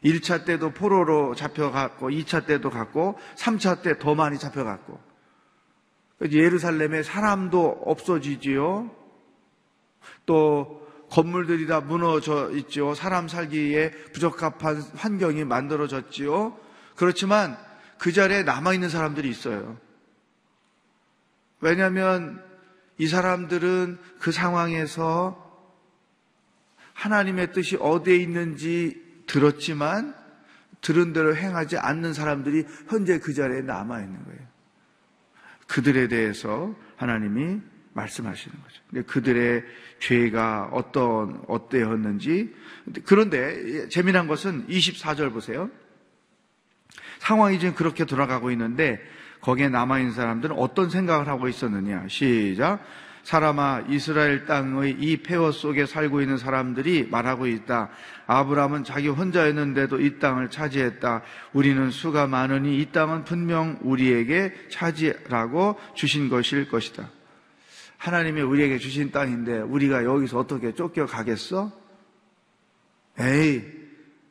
1차 0.07 0.45
때도 0.45 0.71
포로로 0.71 1.35
잡혀갔고 1.35 2.09
2차 2.09 2.45
때도 2.45 2.69
갔고 2.69 3.17
3차 3.35 3.81
때 3.81 3.97
더 3.99 4.15
많이 4.15 4.37
잡혀갔고 4.37 4.99
예루살렘에 6.31 7.03
사람도 7.03 7.83
없어지지요. 7.85 8.89
또 10.25 10.87
건물들이 11.09 11.67
다 11.67 11.79
무너져 11.79 12.51
있죠. 12.51 12.93
사람 12.93 13.27
살기에 13.27 13.91
부적합한 14.13 14.81
환경이 14.95 15.43
만들어졌지요. 15.45 16.57
그렇지만 16.95 17.57
그 17.97 18.11
자리에 18.11 18.43
남아있는 18.43 18.89
사람들이 18.89 19.29
있어요. 19.29 19.77
왜냐하면 21.61 22.43
이 22.97 23.07
사람들은 23.07 23.99
그 24.19 24.31
상황에서 24.31 25.45
하나님의 26.93 27.53
뜻이 27.53 27.77
어디에 27.79 28.15
있는지 28.15 29.06
들었지만 29.27 30.15
들은 30.81 31.13
대로 31.13 31.35
행하지 31.35 31.77
않는 31.77 32.13
사람들이 32.13 32.65
현재 32.87 33.19
그 33.19 33.33
자리에 33.33 33.61
남아 33.61 33.99
있는 33.99 34.23
거예요. 34.23 34.39
그들에 35.67 36.07
대해서 36.07 36.73
하나님이 36.95 37.61
말씀하시는 37.93 38.57
거죠. 38.61 39.07
그들의 39.07 39.63
죄가 39.99 40.69
어떤, 40.71 41.41
어때였는지. 41.47 42.53
그런데 43.05 43.89
재미난 43.89 44.27
것은 44.27 44.67
24절 44.67 45.33
보세요. 45.33 45.69
상황이 47.19 47.59
지금 47.59 47.73
그렇게 47.73 48.05
돌아가고 48.05 48.51
있는데 48.51 49.01
거기에 49.41 49.69
남아 49.69 49.99
있는 49.99 50.13
사람들은 50.13 50.55
어떤 50.57 50.89
생각을 50.89 51.27
하고 51.27 51.47
있었느냐. 51.47 52.07
시작. 52.07 52.83
사람아 53.27 53.87
이스라엘 53.89 54.45
땅의 54.45 54.99
이 55.01 55.17
폐허 55.17 55.51
속에 55.51 55.85
살고 55.85 56.21
있는 56.21 56.37
사람들이 56.37 57.09
말하고 57.11 57.45
있다. 57.45 57.89
아브라함은 58.25 58.85
자기 58.85 59.09
혼자였는데도 59.09 59.99
이 59.99 60.17
땅을 60.19 60.49
차지했다. 60.49 61.23
우리는 61.51 61.91
수가 61.91 62.27
많으니 62.27 62.79
이 62.79 62.89
땅은 62.93 63.25
분명 63.25 63.79
우리에게 63.81 64.53
차지라고 64.69 65.77
주신 65.93 66.29
것일 66.29 66.69
것이다. 66.69 67.09
하나님이 67.97 68.43
우리에게 68.43 68.77
주신 68.77 69.11
땅인데 69.11 69.59
우리가 69.59 70.05
여기서 70.05 70.39
어떻게 70.39 70.73
쫓겨가겠어? 70.73 71.73
에이, 73.19 73.61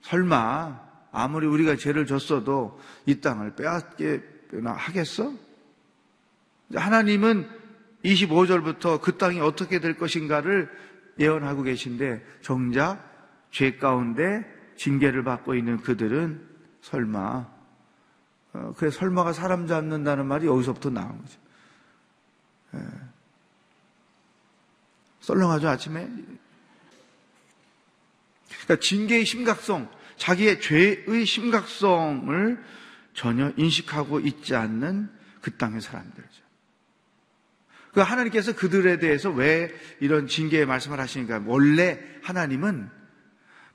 설마 0.00 0.80
아무리 1.12 1.46
우리가 1.46 1.76
죄를 1.76 2.06
졌어도 2.06 2.80
이 3.04 3.20
땅을 3.20 3.56
빼앗게나 3.56 4.72
하겠어? 4.72 5.34
하나님은 6.74 7.55
25절부터 8.06 9.00
그 9.00 9.18
땅이 9.18 9.40
어떻게 9.40 9.80
될 9.80 9.96
것인가를 9.96 10.70
예언하고 11.18 11.62
계신데 11.62 12.24
정작 12.42 13.00
죄 13.50 13.76
가운데 13.76 14.44
징계를 14.76 15.24
받고 15.24 15.54
있는 15.54 15.78
그들은 15.78 16.46
설마 16.82 17.56
어, 18.52 18.74
그래 18.76 18.90
설마가 18.90 19.32
사람 19.32 19.66
잡는다는 19.66 20.26
말이 20.26 20.46
여기서부터 20.46 20.90
나온 20.90 21.20
거죠. 21.20 21.38
예. 22.74 22.80
썰렁하죠 25.20 25.68
아침에. 25.68 26.08
그러니까 28.48 28.76
징계의 28.80 29.24
심각성, 29.24 29.90
자기의 30.16 30.60
죄의 30.60 31.26
심각성을 31.26 32.64
전혀 33.12 33.52
인식하고 33.56 34.20
있지 34.20 34.54
않는 34.54 35.10
그 35.40 35.56
땅의 35.56 35.80
사람들이죠. 35.80 36.45
그 37.96 38.02
하나님께서 38.02 38.54
그들에 38.54 38.98
대해서 38.98 39.30
왜 39.30 39.74
이런 40.00 40.26
징계의 40.26 40.66
말씀을 40.66 41.00
하시니까 41.00 41.44
원래 41.46 41.98
하나님은 42.20 42.90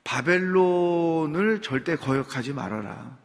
바벨론을 0.04 1.60
절대 1.60 1.96
거역하지 1.96 2.52
말아라. 2.52 3.18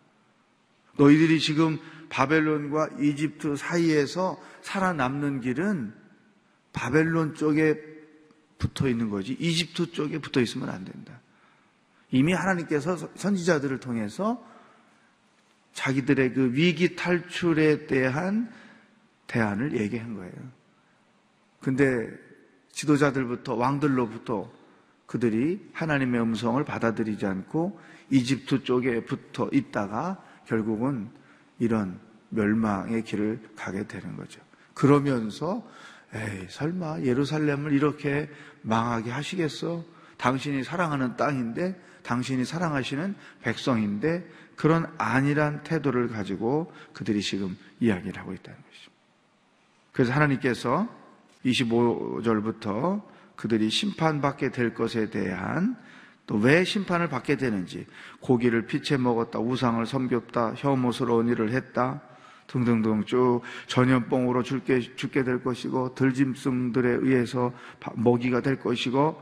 너희들이 0.97 1.39
지금 1.39 1.77
바벨론과 2.09 2.89
이집트 2.99 3.57
사이에서 3.57 4.41
살아남는 4.61 5.41
길은 5.41 5.93
바벨론 6.73 7.35
쪽에 7.35 7.79
붙어 8.57 8.87
있는 8.87 9.11
거지 9.11 9.33
이집트 9.33 9.91
쪽에 9.91 10.17
붙어 10.17 10.41
있으면 10.41 10.67
안 10.67 10.83
된다. 10.83 11.21
이미 12.09 12.33
하나님께서 12.33 12.97
선지자들을 13.13 13.79
통해서 13.81 14.43
자기들의 15.73 16.33
그 16.33 16.53
위기 16.53 16.95
탈출에 16.95 17.85
대한 17.85 18.51
대안을 19.27 19.79
얘기한 19.79 20.15
거예요. 20.15 20.56
근데 21.59 22.09
지도자들부터 22.71 23.55
왕들로부터 23.55 24.51
그들이 25.05 25.69
하나님의 25.73 26.21
음성을 26.21 26.63
받아들이지 26.63 27.25
않고 27.25 27.79
이집트 28.09 28.63
쪽에 28.63 29.03
붙어 29.05 29.49
있다가 29.51 30.21
결국은 30.45 31.09
이런 31.59 31.99
멸망의 32.29 33.03
길을 33.03 33.39
가게 33.55 33.87
되는 33.87 34.15
거죠. 34.15 34.41
그러면서 34.73 35.67
에이 36.13 36.47
설마 36.49 37.01
예루살렘을 37.01 37.73
이렇게 37.73 38.29
망하게 38.61 39.11
하시겠어? 39.11 39.83
당신이 40.17 40.63
사랑하는 40.63 41.17
땅인데 41.17 41.81
당신이 42.03 42.45
사랑하시는 42.45 43.15
백성인데 43.41 44.25
그런 44.55 44.91
안일한 44.97 45.63
태도를 45.63 46.07
가지고 46.09 46.71
그들이 46.93 47.21
지금 47.21 47.57
이야기를 47.79 48.19
하고 48.19 48.33
있다는 48.33 48.57
것이죠. 48.69 48.91
그래서 49.91 50.13
하나님께서 50.13 50.87
25절부터 51.51 53.01
그들이 53.35 53.69
심판받게 53.69 54.51
될 54.51 54.73
것에 54.73 55.09
대한 55.09 55.75
또 56.27 56.37
왜 56.37 56.63
심판을 56.65 57.07
받게 57.07 57.37
되는지 57.37 57.85
고기를 58.19 58.67
피채 58.67 58.97
먹었다 58.97 59.39
우상을 59.39 59.85
섬겼다 59.85 60.55
혐오스러운 60.55 61.29
일을 61.29 61.51
했다 61.51 62.01
등등등 62.47 63.03
쭉 63.05 63.41
전염병으로 63.67 64.43
죽게, 64.43 64.95
죽게 64.95 65.23
될 65.23 65.43
것이고 65.43 65.95
들짐승들에 65.95 66.89
의해서 67.01 67.53
먹이가 67.95 68.41
될 68.41 68.59
것이고 68.59 69.21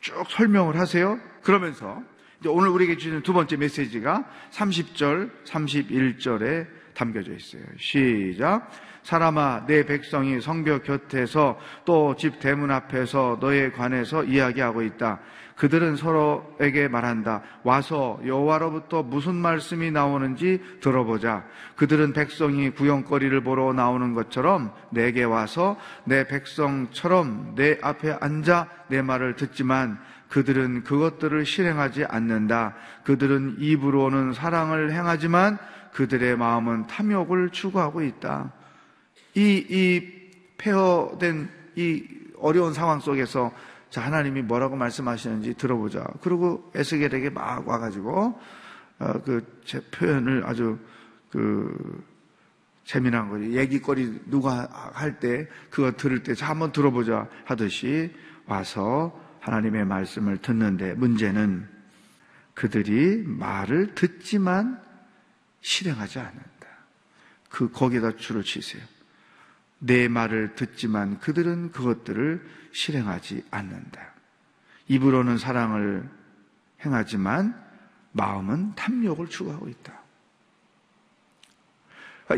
쭉 0.00 0.24
설명을 0.28 0.78
하세요. 0.78 1.18
그러면서 1.42 2.02
오늘 2.46 2.68
우리에게 2.68 2.96
주는 2.96 3.22
두 3.22 3.32
번째 3.32 3.56
메시지가 3.56 4.24
30절, 4.50 5.30
31절에 5.44 6.66
담겨져 6.94 7.32
있어요. 7.34 7.62
시작. 7.78 8.70
사람아, 9.06 9.66
내 9.66 9.86
백성이 9.86 10.40
성벽 10.40 10.82
곁에서 10.82 11.56
또 11.84 12.16
집 12.18 12.40
대문 12.40 12.72
앞에서 12.72 13.38
너에 13.40 13.70
관해서 13.70 14.24
이야기하고 14.24 14.82
있다. 14.82 15.20
그들은 15.54 15.94
서로에게 15.94 16.88
말한다. 16.88 17.42
와서 17.62 18.18
여호와로부터 18.26 19.04
무슨 19.04 19.36
말씀이 19.36 19.92
나오는지 19.92 20.60
들어보자. 20.80 21.44
그들은 21.76 22.14
백성이 22.14 22.70
구경거리를 22.70 23.40
보러 23.42 23.72
나오는 23.72 24.12
것처럼 24.12 24.72
내게 24.90 25.22
와서 25.22 25.78
내 26.04 26.26
백성처럼 26.26 27.54
내 27.54 27.78
앞에 27.80 28.18
앉아 28.20 28.66
내 28.88 29.02
말을 29.02 29.36
듣지만 29.36 29.98
그들은 30.30 30.82
그것들을 30.82 31.46
실행하지 31.46 32.06
않는다. 32.06 32.74
그들은 33.04 33.56
입으로는 33.60 34.32
사랑을 34.32 34.90
행하지만 34.90 35.58
그들의 35.92 36.36
마음은 36.36 36.88
탐욕을 36.88 37.50
추구하고 37.50 38.02
있다. 38.02 38.52
이, 39.36 39.64
이 39.68 40.02
폐허된 40.58 41.48
이 41.76 42.04
어려운 42.38 42.72
상황 42.72 43.00
속에서 43.00 43.52
자, 43.90 44.00
하나님이 44.02 44.42
뭐라고 44.42 44.76
말씀하시는지 44.76 45.54
들어보자. 45.54 46.04
그리고 46.20 46.70
에스겔에게 46.74 47.30
막 47.30 47.66
와가지고, 47.66 48.40
어, 48.98 49.12
그, 49.24 49.60
제 49.64 49.80
표현을 49.90 50.44
아주, 50.44 50.78
그, 51.30 52.04
재미난 52.84 53.28
거지. 53.28 53.56
얘기거리 53.56 54.22
누가 54.26 54.68
할 54.92 55.18
때, 55.20 55.48
그거 55.70 55.92
들을 55.92 56.22
때, 56.22 56.34
자, 56.34 56.48
한번 56.48 56.72
들어보자 56.72 57.28
하듯이 57.44 58.12
와서 58.46 59.18
하나님의 59.40 59.84
말씀을 59.84 60.38
듣는데, 60.38 60.94
문제는 60.94 61.68
그들이 62.54 63.22
말을 63.26 63.94
듣지만 63.94 64.80
실행하지 65.60 66.18
않는다. 66.18 66.66
그, 67.50 67.70
거기다 67.70 68.16
줄을 68.16 68.42
치세요. 68.42 68.82
내 69.78 70.08
말을 70.08 70.54
듣지만 70.54 71.18
그들은 71.18 71.72
그것들을 71.72 72.44
실행하지 72.72 73.44
않는다. 73.50 74.14
입으로는 74.88 75.38
사랑을 75.38 76.08
행하지만 76.84 77.60
마음은 78.12 78.74
탐욕을 78.74 79.28
추구하고 79.28 79.68
있다. 79.68 80.02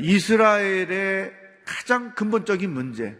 이스라엘의 0.00 1.32
가장 1.64 2.14
근본적인 2.14 2.72
문제, 2.72 3.18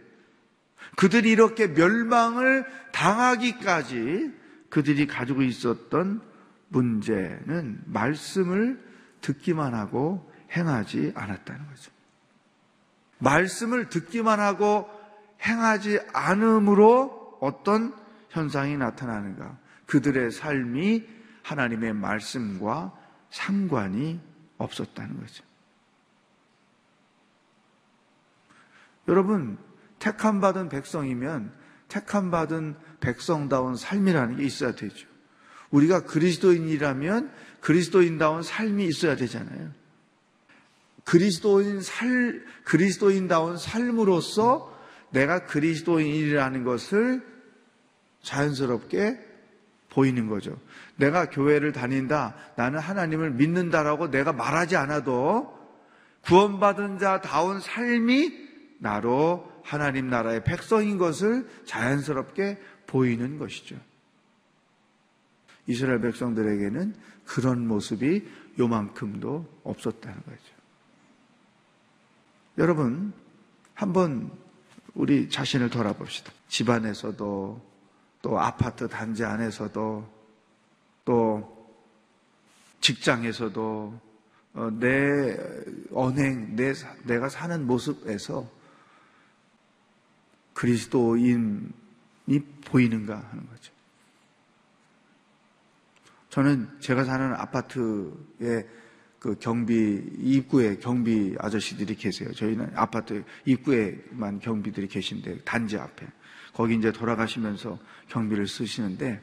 그들이 0.97 1.31
이렇게 1.31 1.67
멸망을 1.67 2.65
당하기까지 2.91 4.33
그들이 4.69 5.07
가지고 5.07 5.41
있었던 5.43 6.21
문제는 6.69 7.83
말씀을 7.85 8.83
듣기만 9.21 9.73
하고 9.73 10.31
행하지 10.51 11.13
않았다는 11.15 11.67
거죠. 11.67 11.91
말씀을 13.19 13.89
듣기만 13.89 14.39
하고 14.39 14.89
행하지 15.41 15.99
않음으로 16.13 17.37
어떤 17.39 17.93
현상이 18.29 18.77
나타나는가? 18.77 19.57
그들의 19.85 20.31
삶이 20.31 21.05
하나님의 21.43 21.93
말씀과 21.93 22.93
상관이 23.29 24.19
없었다는 24.57 25.19
거죠. 25.19 25.43
여러분, 29.07 29.57
택함 29.97 30.41
받은 30.41 30.69
백성이면 30.69 31.51
택함 31.87 32.29
받은 32.29 32.75
백성다운 32.99 33.75
삶이라는 33.75 34.37
게 34.37 34.43
있어야 34.43 34.73
되죠. 34.75 35.07
우리가 35.71 36.03
그리스도인이라면 36.03 37.31
그리스도인다운 37.61 38.43
삶이 38.43 38.85
있어야 38.85 39.15
되잖아요. 39.15 39.71
그리스도인 41.09 41.81
살, 41.81 42.43
그리스도인다운 42.63 43.57
삶으로서 43.57 44.77
내가 45.09 45.45
그리스도인이라는 45.47 46.63
것을 46.63 47.25
자연스럽게 48.21 49.17
보이는 49.89 50.27
거죠. 50.27 50.55
내가 50.97 51.31
교회를 51.31 51.71
다닌다, 51.71 52.35
나는 52.55 52.77
하나님을 52.77 53.31
믿는다라고 53.31 54.11
내가 54.11 54.33
말하지 54.33 54.75
않아도 54.75 55.57
구원받은 56.25 56.99
자다운 56.99 57.59
삶이 57.59 58.31
나로 58.77 59.51
하나님 59.63 60.11
나라의 60.11 60.43
백성인 60.43 60.99
것을 60.99 61.49
자연스럽게 61.65 62.59
보이는 62.85 63.39
것이죠. 63.39 63.75
이스라엘 65.65 66.01
백성들에게는 66.01 66.93
그런 67.25 67.67
모습이 67.67 68.27
요만큼도 68.59 69.61
없었다는 69.63 70.15
거죠. 70.15 70.58
여러분, 72.59 73.13
한번 73.73 74.29
우리 74.93 75.29
자신을 75.29 75.69
돌아봅시다. 75.69 76.33
집안에서도 76.49 77.69
또 78.21 78.39
아파트 78.39 78.89
단지 78.89 79.23
안에서도 79.23 80.19
또 81.05 81.73
직장에서도 82.81 84.01
어, 84.55 84.69
내 84.77 85.37
언행, 85.93 86.53
내, 86.57 86.73
내가 87.05 87.29
사는 87.29 87.65
모습에서 87.65 88.45
그리스도인이 90.53 91.69
보이는가 92.65 93.15
하는 93.15 93.47
거죠. 93.47 93.71
저는 96.29 96.67
제가 96.81 97.05
사는 97.05 97.33
아파트에 97.35 98.67
그 99.19 99.35
경비 99.39 100.01
입구에 100.17 100.77
경비 100.77 101.35
아저씨들이 101.39 101.95
계세요. 101.95 102.31
저희는 102.33 102.71
아파트 102.75 103.23
입구에만 103.45 104.39
경비들이 104.39 104.87
계신데 104.87 105.39
단지 105.43 105.77
앞에 105.77 106.07
거기 106.53 106.75
이제 106.75 106.91
돌아가시면서 106.91 107.77
경비를 108.07 108.47
쓰시는데 108.47 109.21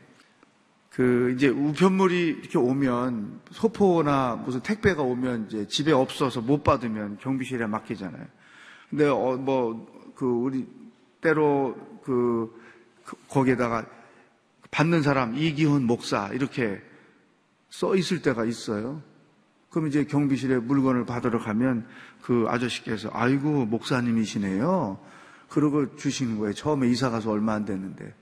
그 0.90 1.32
이제 1.36 1.48
우편물이 1.48 2.28
이렇게 2.40 2.58
오면 2.58 3.40
소포나 3.52 4.36
무슨 4.36 4.60
택배가 4.60 5.02
오면 5.02 5.46
이제 5.48 5.66
집에 5.68 5.92
없어서 5.92 6.40
못 6.40 6.62
받으면 6.64 7.18
경비실에 7.18 7.66
맡기잖아요. 7.66 8.26
근데 8.90 9.06
어 9.08 9.36
뭐 9.36 9.86
그 10.14 10.24
우리 10.24 10.66
때로 11.20 11.76
그 12.02 12.50
그- 13.04 13.16
거기에다가 13.28 13.84
받는 14.70 15.02
사람 15.02 15.36
이기훈 15.36 15.84
목사 15.84 16.28
이렇게 16.32 16.80
써 17.68 17.94
있을 17.96 18.22
때가 18.22 18.46
있어요. 18.46 19.02
그럼 19.76 19.88
이제 19.88 20.04
경비실에 20.04 20.56
물건을 20.60 21.04
받으러 21.04 21.38
가면 21.38 21.86
그 22.22 22.46
아저씨께서 22.48 23.10
아이고 23.12 23.66
목사님이시네요. 23.66 24.98
그러고 25.50 25.96
주시는 25.96 26.38
거예요. 26.38 26.54
처음에 26.54 26.88
이사 26.88 27.10
가서 27.10 27.30
얼마 27.30 27.52
안 27.52 27.66
됐는데. 27.66 28.14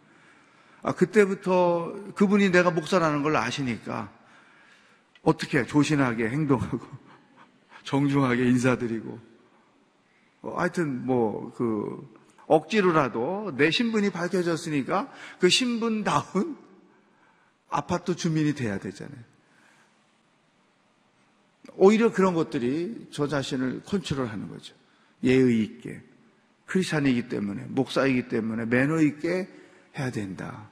아, 0.82 0.92
그때부터 0.94 1.94
그분이 2.16 2.50
내가 2.50 2.72
목사라는 2.72 3.22
걸 3.22 3.36
아시니까 3.36 4.10
어떻게 5.22 5.64
조신하게 5.64 6.28
행동하고 6.28 6.80
정중하게 7.84 8.46
인사드리고 8.46 9.20
어, 10.42 10.54
하여튼 10.56 11.06
뭐 11.06 11.52
그 11.54 12.12
억지로라도 12.48 13.54
내 13.56 13.70
신분이 13.70 14.10
밝혀졌으니까 14.10 15.08
그 15.38 15.48
신분다운 15.48 16.56
아파트 17.70 18.16
주민이 18.16 18.56
돼야 18.56 18.78
되잖아요. 18.78 19.34
오히려 21.76 22.12
그런 22.12 22.34
것들이 22.34 23.08
저 23.10 23.26
자신을 23.26 23.82
컨트롤하는 23.84 24.48
거죠. 24.48 24.74
예의 25.22 25.62
있게 25.62 26.02
크리스찬이기 26.66 27.28
때문에 27.28 27.64
목사이기 27.68 28.28
때문에 28.28 28.66
매너 28.66 29.00
있게 29.00 29.48
해야 29.98 30.10
된다. 30.10 30.70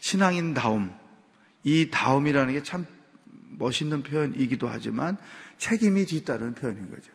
신앙인 0.00 0.54
다움 0.54 0.94
이 1.64 1.90
다움이라는 1.90 2.54
게 2.54 2.62
참 2.62 2.86
멋있는 3.58 4.02
표현이기도 4.02 4.68
하지만 4.68 5.16
책임이 5.58 6.04
뒤따르는 6.06 6.54
표현인 6.54 6.90
거죠. 6.90 7.10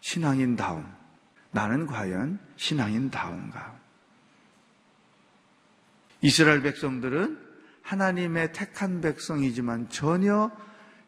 신앙인 0.00 0.56
다움 0.56 0.86
나는 1.50 1.86
과연 1.86 2.38
신앙인 2.56 3.10
다운가? 3.10 3.80
이스라엘 6.20 6.62
백성들은 6.62 7.38
하나님의 7.82 8.52
택한 8.52 9.00
백성이지만 9.00 9.88
전혀 9.88 10.50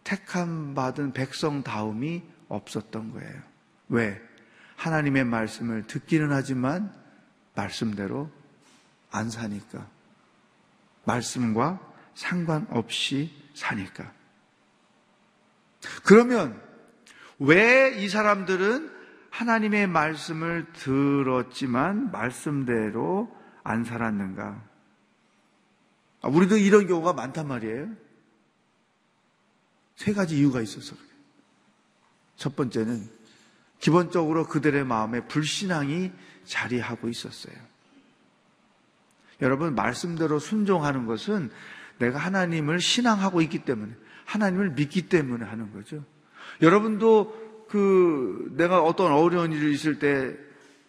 택함 0.05 0.75
받은 0.75 1.13
백성 1.13 1.63
다움이 1.63 2.23
없었던 2.49 3.13
거예요. 3.13 3.43
왜? 3.89 4.21
하나님의 4.77 5.25
말씀을 5.25 5.87
듣기는 5.87 6.31
하지만 6.31 6.93
말씀대로 7.55 8.31
안 9.11 9.31
사니까. 9.31 9.89
말씀과 11.05 11.81
상관없이 12.15 13.31
사니까. 13.55 14.13
그러면 16.05 16.61
왜 17.39 17.95
이 17.99 18.09
사람들은 18.09 18.91
하나님의 19.31 19.89
말씀을 19.89 20.67
들었지만 20.75 22.11
말씀대로 22.13 23.35
안 23.65 23.85
살았는가? 23.85 24.63
아, 26.23 26.29
우리도 26.29 26.57
이런 26.57 26.87
경우가 26.87 27.13
많단 27.15 27.49
말이에요. 27.49 27.89
세 29.97 30.13
가지 30.13 30.39
이유가 30.39 30.61
있어서 30.61 30.95
그래요. 30.95 31.11
첫 32.37 32.57
번째는 32.57 33.09
기본적으로 33.81 34.47
그들의 34.47 34.85
마음에 34.85 35.21
불신앙이 35.27 36.11
자리하고 36.45 37.09
있었어요. 37.09 37.55
여러분, 39.43 39.75
말씀대로 39.75 40.39
순종하는 40.39 41.07
것은 41.07 41.51
내가 41.99 42.19
하나님을 42.19 42.81
신앙하고 42.81 43.43
있기 43.43 43.65
때문에, 43.65 43.93
하나님을 44.25 44.71
믿기 44.71 45.09
때문에 45.09 45.45
하는 45.45 45.73
거죠. 45.73 46.05
여러분도 46.63 47.67
그, 47.69 48.53
내가 48.57 48.83
어떤 48.83 49.13
어려운 49.13 49.53
일이 49.53 49.73
있을 49.73 49.99
때 49.99 50.37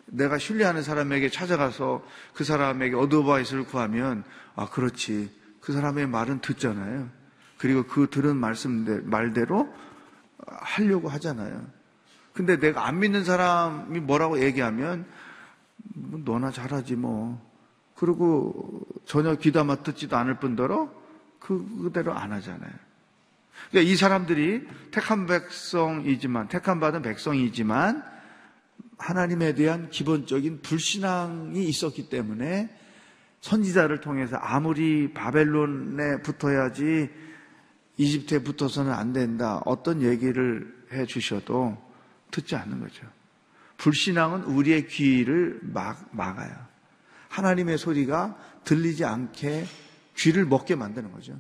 내가 0.06 0.38
신뢰하는 0.38 0.84
사람에게 0.84 1.30
찾아가서 1.30 2.06
그 2.34 2.44
사람에게 2.44 2.96
어드바이스를 2.96 3.66
구하면, 3.66 4.24
아, 4.56 4.70
그렇지. 4.70 5.32
그 5.60 5.74
사람의 5.74 6.08
말은 6.08 6.42
듣잖아요. 6.42 7.10
그리고 7.58 7.84
그 7.84 8.10
들은 8.10 8.36
말씀, 8.38 9.04
말대로 9.10 9.74
하려고 10.46 11.10
하잖아요. 11.10 11.66
근데 12.34 12.60
내가 12.60 12.86
안 12.86 13.00
믿는 13.00 13.24
사람이 13.24 14.00
뭐라고 14.02 14.42
얘기하면, 14.42 15.06
뭐 15.94 16.20
너나 16.24 16.52
잘하지 16.52 16.96
뭐. 16.96 17.42
그리고 17.96 18.86
전혀 19.06 19.36
귀담아 19.36 19.84
듣지도 19.84 20.18
않을 20.18 20.40
뿐더러 20.40 20.92
그, 21.40 21.66
그대로 21.84 22.14
안 22.14 22.34
하잖아요. 22.34 22.72
그러니까 23.70 23.92
이 23.92 23.96
사람들이 23.96 24.68
택한 24.92 25.26
백성이지만, 25.26 26.50
택한 26.50 26.80
받은 26.80 27.02
백성이지만, 27.04 28.04
하나님에 28.98 29.54
대한 29.56 29.90
기본적인 29.90 30.62
불신앙이 30.62 31.64
있었기 31.64 32.10
때문에 32.10 32.70
선지자를 33.42 34.02
통해서 34.02 34.38
아무리 34.38 35.14
바벨론에 35.14 36.22
붙어야지 36.22 37.10
이집트에 37.98 38.40
붙어서는 38.40 38.92
안 38.92 39.14
된다. 39.14 39.62
어떤 39.66 40.02
얘기를 40.02 40.74
해 40.92 41.06
주셔도 41.06 41.78
듣지 42.32 42.56
않는 42.56 42.80
거죠. 42.80 43.06
불신앙은 43.78 44.44
우리의 44.44 44.88
귀를 44.88 45.60
막, 45.62 46.10
막아요. 46.12 46.54
하나님의 47.30 47.78
소리가 47.78 48.38
들리지 48.64 49.06
않게 49.06 49.66
귀를 50.18 50.46
먹게 50.46 50.76
만드는 50.76 51.12
거죠. 51.12 51.40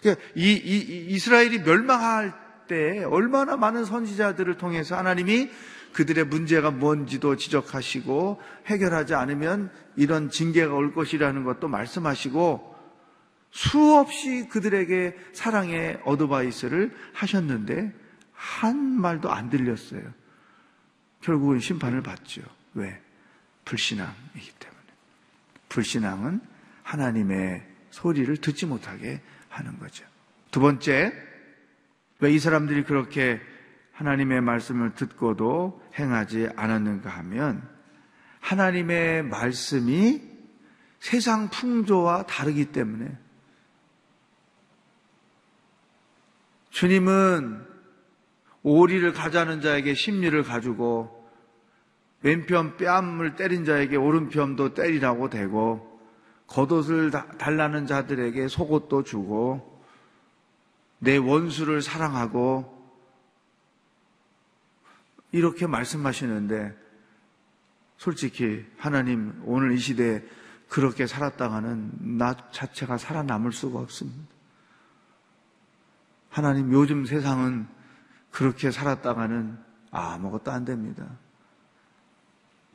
그러니까 0.00 0.24
이, 0.34 0.52
이, 0.52 0.76
이 0.76 1.06
이스라엘이 1.14 1.60
멸망할 1.60 2.34
때 2.66 3.04
얼마나 3.04 3.56
많은 3.56 3.84
선지자들을 3.84 4.56
통해서 4.56 4.96
하나님이 4.96 5.50
그들의 5.92 6.24
문제가 6.26 6.70
뭔지도 6.70 7.36
지적하시고 7.36 8.40
해결하지 8.66 9.14
않으면 9.14 9.70
이런 9.96 10.28
징계가 10.28 10.74
올 10.74 10.92
것이라는 10.92 11.44
것도 11.44 11.68
말씀하시고 11.68 12.73
수없이 13.54 14.48
그들에게 14.48 15.16
사랑의 15.32 16.00
어드바이스를 16.04 16.92
하셨는데 17.12 17.94
한 18.32 18.76
말도 18.76 19.30
안 19.30 19.48
들렸어요. 19.48 20.02
결국은 21.20 21.60
심판을 21.60 22.02
받죠. 22.02 22.42
왜? 22.74 23.00
불신앙이기 23.64 24.52
때문에. 24.58 24.82
불신앙은 25.68 26.40
하나님의 26.82 27.64
소리를 27.90 28.36
듣지 28.38 28.66
못하게 28.66 29.22
하는 29.48 29.78
거죠. 29.78 30.04
두 30.50 30.58
번째, 30.58 31.12
왜 32.18 32.34
이 32.34 32.40
사람들이 32.40 32.82
그렇게 32.82 33.40
하나님의 33.92 34.40
말씀을 34.40 34.96
듣고도 34.96 35.80
행하지 35.96 36.48
않았는가 36.56 37.08
하면 37.08 37.62
하나님의 38.40 39.22
말씀이 39.22 40.22
세상 40.98 41.50
풍조와 41.50 42.26
다르기 42.26 42.72
때문에 42.72 43.16
주님은 46.74 47.64
오리를 48.64 49.12
가자는 49.12 49.60
자에게 49.60 49.94
심리를 49.94 50.42
가지고 50.42 51.30
왼편 52.22 52.76
뺨을 52.76 53.36
때린 53.36 53.64
자에게 53.64 53.94
오른편도 53.94 54.74
때리라고 54.74 55.30
대고 55.30 56.00
겉옷을 56.48 57.12
달라는 57.12 57.86
자들에게 57.86 58.48
속옷도 58.48 59.04
주고 59.04 59.84
내 60.98 61.16
원수를 61.16 61.80
사랑하고 61.80 62.74
이렇게 65.30 65.68
말씀하시는데 65.68 66.76
솔직히 67.98 68.66
하나님 68.78 69.40
오늘 69.44 69.74
이 69.74 69.78
시대에 69.78 70.24
그렇게 70.68 71.06
살았다가는 71.06 72.18
나 72.18 72.34
자체가 72.50 72.98
살아남을 72.98 73.52
수가 73.52 73.78
없습니다. 73.78 74.33
하나님 76.34 76.72
요즘 76.72 77.06
세상은 77.06 77.68
그렇게 78.32 78.72
살았다가는 78.72 79.56
아무것도 79.92 80.50
안 80.50 80.64
됩니다. 80.64 81.16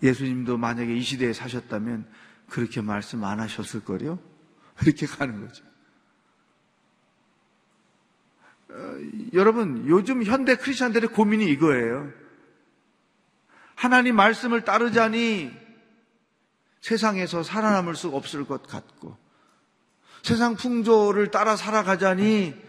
예수님도 0.01 0.55
만약에 0.55 0.95
이 0.95 1.01
시대에 1.01 1.33
사셨다면 1.33 2.07
그렇게 2.47 2.79
말씀 2.79 3.21
안 3.25 3.41
하셨을 3.41 3.83
거요? 3.83 4.17
이렇게 4.81 5.05
가는 5.05 5.45
거죠. 5.45 5.65
어, 8.69 8.97
여러분, 9.33 9.85
요즘 9.89 10.23
현대 10.23 10.55
크리스천들의 10.55 11.09
고민이 11.09 11.45
이거예요. 11.47 12.13
하나님 13.75 14.15
말씀을 14.15 14.63
따르자니 14.63 15.51
세상에서 16.79 17.43
살아남을 17.43 17.95
수 17.95 18.07
없을 18.07 18.45
것 18.45 18.65
같고, 18.65 19.17
세상 20.23 20.55
풍조를 20.55 21.31
따라 21.31 21.57
살아가자니 21.57 22.68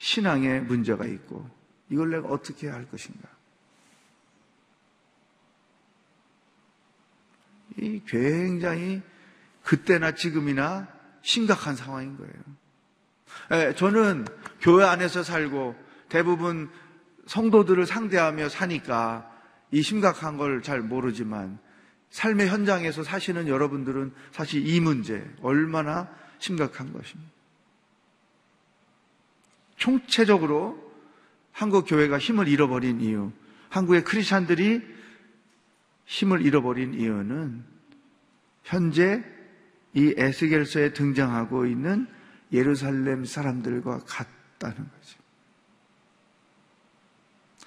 신앙에 0.00 0.60
문제가 0.60 1.04
있고, 1.04 1.48
이걸 1.90 2.10
내가 2.10 2.28
어떻게 2.28 2.68
할 2.68 2.88
것인가? 2.88 3.28
이 7.76 8.02
굉장히 8.06 9.02
그때나 9.62 10.12
지금이나 10.12 10.88
심각한 11.22 11.76
상황인 11.76 12.16
거예요. 12.16 12.34
예, 13.52 13.74
저는 13.74 14.26
교회 14.60 14.84
안에서 14.84 15.22
살고 15.22 15.76
대부분 16.08 16.68
성도들을 17.26 17.86
상대하며 17.86 18.48
사니까 18.48 19.30
이 19.70 19.82
심각한 19.82 20.36
걸 20.36 20.62
잘 20.62 20.80
모르지만 20.80 21.58
삶의 22.10 22.48
현장에서 22.48 23.04
사시는 23.04 23.46
여러분들은 23.46 24.12
사실 24.32 24.66
이 24.66 24.80
문제 24.80 25.24
얼마나 25.42 26.08
심각한 26.38 26.92
것입니다. 26.92 27.30
총체적으로 29.80 30.78
한국 31.52 31.86
교회가 31.86 32.18
힘을 32.18 32.46
잃어버린 32.48 33.00
이유, 33.00 33.32
한국의 33.70 34.04
크리스찬들이 34.04 34.82
힘을 36.04 36.42
잃어버린 36.42 36.94
이유는 36.94 37.64
현재 38.62 39.24
이 39.94 40.14
에스겔서에 40.16 40.92
등장하고 40.92 41.66
있는 41.66 42.06
예루살렘 42.52 43.24
사람들과 43.24 44.00
같다는 44.00 44.76
거죠. 44.76 45.18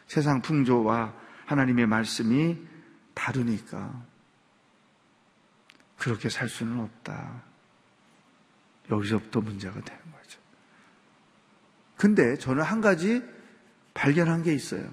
세상 0.07 0.41
풍조와 0.41 1.13
하나님의 1.47 1.87
말씀이 1.87 2.57
다르니까 3.15 4.05
그렇게 5.97 6.29
살 6.29 6.47
수는 6.47 6.79
없다. 6.79 7.43
여기서부터 8.91 9.41
문제가 9.41 9.81
되는 9.81 10.01
거죠. 10.03 10.12
근데 12.03 12.35
저는 12.35 12.63
한 12.63 12.81
가지 12.81 13.23
발견한 13.93 14.43
게 14.43 14.53
있어요. 14.53 14.83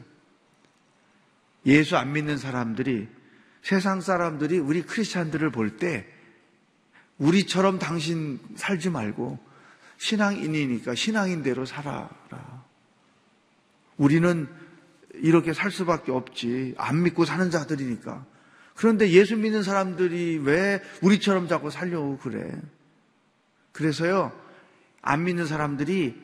예수 1.66 1.96
안 1.96 2.12
믿는 2.12 2.38
사람들이 2.38 3.08
세상 3.62 4.00
사람들이 4.00 4.60
우리 4.60 4.82
크리스찬들을 4.82 5.50
볼 5.50 5.76
때 5.78 6.06
우리처럼 7.18 7.80
당신 7.80 8.38
살지 8.54 8.90
말고 8.90 9.40
신앙인이니까 9.98 10.94
신앙인대로 10.94 11.66
살아라. 11.66 12.64
우리는 13.96 14.46
이렇게 15.14 15.52
살 15.52 15.72
수밖에 15.72 16.12
없지. 16.12 16.76
안 16.78 17.02
믿고 17.02 17.24
사는 17.24 17.50
자들이니까. 17.50 18.24
그런데 18.76 19.10
예수 19.10 19.36
믿는 19.36 19.64
사람들이 19.64 20.38
왜 20.44 20.80
우리처럼 21.02 21.48
자꾸 21.48 21.72
살려고 21.72 22.18
그래? 22.18 22.52
그래서요, 23.72 24.30
안 25.02 25.24
믿는 25.24 25.46
사람들이 25.46 26.20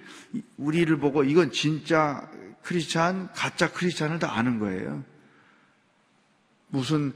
우리를 0.56 0.96
보고 0.98 1.24
이건 1.24 1.50
진짜 1.50 2.28
크리스찬, 2.62 3.30
가짜 3.32 3.72
크리스찬을 3.72 4.18
다 4.18 4.36
아는 4.36 4.58
거예요. 4.58 5.04
무슨 6.68 7.12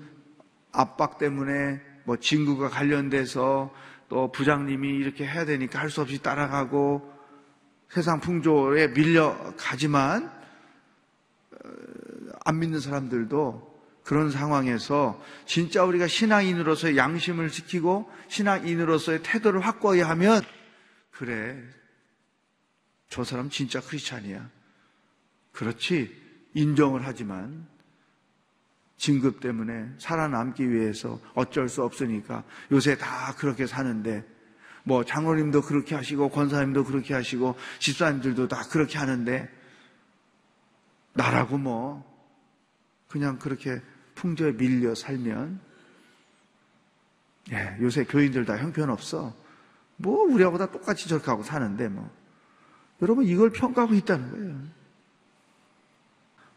압박 0.73 1.19
때문에 1.19 1.81
뭐 2.05 2.17
친구가 2.17 2.69
관련돼서 2.69 3.75
또 4.09 4.31
부장님이 4.33 4.89
이렇게 4.89 5.27
해야 5.27 5.45
되니까 5.45 5.79
할 5.79 5.91
수 5.91 6.01
없이 6.01 6.23
따라가고 6.23 7.13
세상 7.89 8.21
풍조에 8.21 8.89
밀려가지만 8.89 10.31
어, 11.53 11.69
안 12.45 12.59
믿는 12.59 12.81
사람들도 12.81 13.71
그런 14.05 14.31
상황에서 14.31 15.21
진짜 15.47 15.85
우리가 15.85 16.07
신앙인으로서의 16.07 16.97
양심을 16.97 17.51
지키고 17.51 18.11
신앙인으로서의 18.29 19.21
태도를 19.23 19.61
확고히 19.61 20.01
하면 20.01 20.43
그래 21.21 21.63
저 23.11 23.25
사람 23.25 23.51
진짜 23.51 23.79
크리스찬이야. 23.79 24.49
그렇지 25.53 26.17
인정을 26.55 27.05
하지만 27.05 27.69
진급 28.97 29.41
때문에 29.41 29.87
살아남기 29.99 30.71
위해서 30.71 31.21
어쩔 31.35 31.69
수 31.69 31.83
없으니까 31.83 32.43
요새 32.73 32.97
다 32.97 33.35
그렇게 33.37 33.67
사는데 33.67 34.25
뭐 34.83 35.05
장로님도 35.05 35.61
그렇게 35.61 35.95
하시고 35.95 36.31
권사님도 36.31 36.85
그렇게 36.85 37.13
하시고 37.13 37.55
집사님들도 37.81 38.49
다 38.49 38.63
그렇게 38.71 38.97
하는데 38.97 39.47
나라고 41.13 41.59
뭐 41.59 42.03
그냥 43.09 43.39
그렇게 43.39 43.83
풍조에 44.15 44.53
밀려 44.53 44.95
살면 44.95 45.61
예, 47.53 47.77
요새 47.83 48.05
교인들 48.05 48.47
다 48.47 48.57
형편없어. 48.57 49.50
뭐 50.03 50.25
우리하고 50.25 50.57
다 50.57 50.67
똑같이 50.67 51.09
저렇게 51.09 51.27
하고 51.31 51.43
사는데 51.43 51.89
뭐 51.89 52.11
여러분 53.03 53.25
이걸 53.25 53.51
평가하고 53.51 53.95
있다는 53.95 54.31
거예요. 54.31 54.61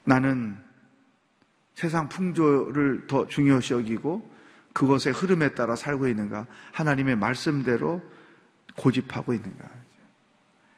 나는 0.06 0.58
세상 1.76 2.10
풍조를 2.10 3.08
더 3.08 3.28
중요시 3.28 3.74
여기고 3.74 4.30
그것의 4.74 5.14
흐름에 5.14 5.54
따라 5.56 5.76
살고 5.76 6.08
있는가? 6.08 6.48
하나님의 6.72 7.16
말씀대로 7.16 8.02
고집하고 8.76 9.34
있는가? 9.34 9.70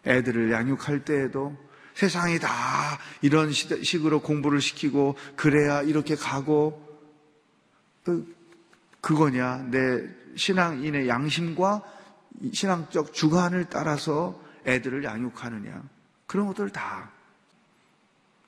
애들을 0.05 0.51
양육할 0.51 1.05
때에도 1.05 1.55
세상이 1.93 2.39
다 2.39 2.49
이런 3.21 3.51
식으로 3.51 4.21
공부를 4.21 4.59
시키고 4.59 5.15
그래야 5.35 5.81
이렇게 5.81 6.15
가고 6.15 6.83
그거냐? 9.01 9.67
내 9.69 10.07
신앙인의 10.35 11.07
양심과 11.07 11.94
신앙적 12.51 13.13
주관을 13.13 13.65
따라서 13.69 14.41
애들을 14.65 15.03
양육하느냐? 15.03 15.83
그런 16.27 16.47
것들 16.47 16.69
다 16.69 17.11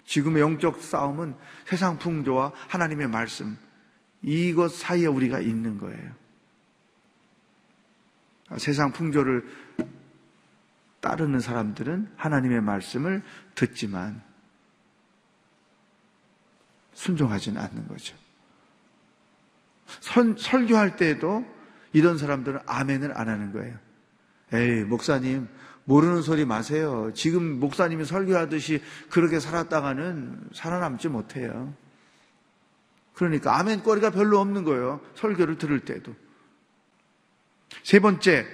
지금의 0.06 0.42
영적 0.42 0.82
싸움은 0.82 1.36
세상 1.66 2.00
풍조와 2.00 2.54
하나님의 2.70 3.08
말씀, 3.08 3.58
이것 4.22 4.74
사이에 4.74 5.06
우리가 5.06 5.40
있는 5.40 5.78
거예요. 5.78 6.12
세상 8.58 8.94
풍조를 8.94 9.46
따르는 11.02 11.40
사람들은 11.40 12.14
하나님의 12.16 12.62
말씀을 12.62 13.22
듣지만 13.54 14.22
순종하지는 16.94 17.62
않는 17.62 17.88
거죠. 17.88 18.16
선, 20.00 20.36
설교할 20.38 20.96
때에도 20.96 21.46
이런 21.98 22.20
사람들은 22.20 22.60
아멘을 22.68 23.18
안 23.18 23.28
하는 23.28 23.52
거예요. 23.52 23.76
에이, 24.54 24.84
목사님, 24.84 25.48
모르는 25.86 26.22
소리 26.22 26.46
마세요. 26.46 27.12
지금 27.16 27.60
목사님이 27.60 28.06
설교하듯이 28.06 28.84
그렇게 29.10 29.40
살았다가는 29.40 30.50
살아남지 30.54 31.08
못해요. 31.10 31.74
그러니까 33.16 33.58
아멘 33.58 33.82
거리가 33.82 34.12
별로 34.12 34.40
없는 34.40 34.64
거예요. 34.64 35.02
설교를 35.16 35.58
들을 35.58 35.80
때도. 35.80 36.14
세 37.84 38.00
번째, 38.00 38.46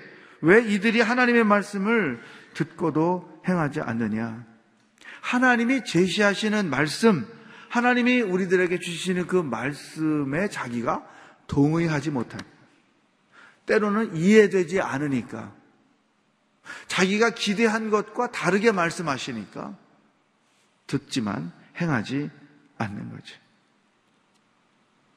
왜 0.41 0.63
이들이 0.63 1.01
하나님의 1.01 1.43
말씀을 1.43 2.21
듣고도 2.53 3.41
행하지 3.45 3.81
않느냐? 3.81 4.45
하나님이 5.21 5.83
제시하시는 5.83 6.69
말씀, 6.69 7.27
하나님이 7.69 8.21
우리들에게 8.21 8.79
주시는 8.79 9.27
그 9.27 9.35
말씀에 9.35 10.49
자기가 10.49 11.05
동의하지 11.47 12.11
못한. 12.11 12.39
때로는 13.65 14.15
이해되지 14.15 14.81
않으니까. 14.81 15.51
자기가 16.87 17.31
기대한 17.31 17.89
것과 17.89 18.31
다르게 18.31 18.71
말씀하시니까 18.71 19.75
듣지만 20.87 21.51
행하지 21.79 22.29
않는 22.77 23.11
거지. 23.11 23.33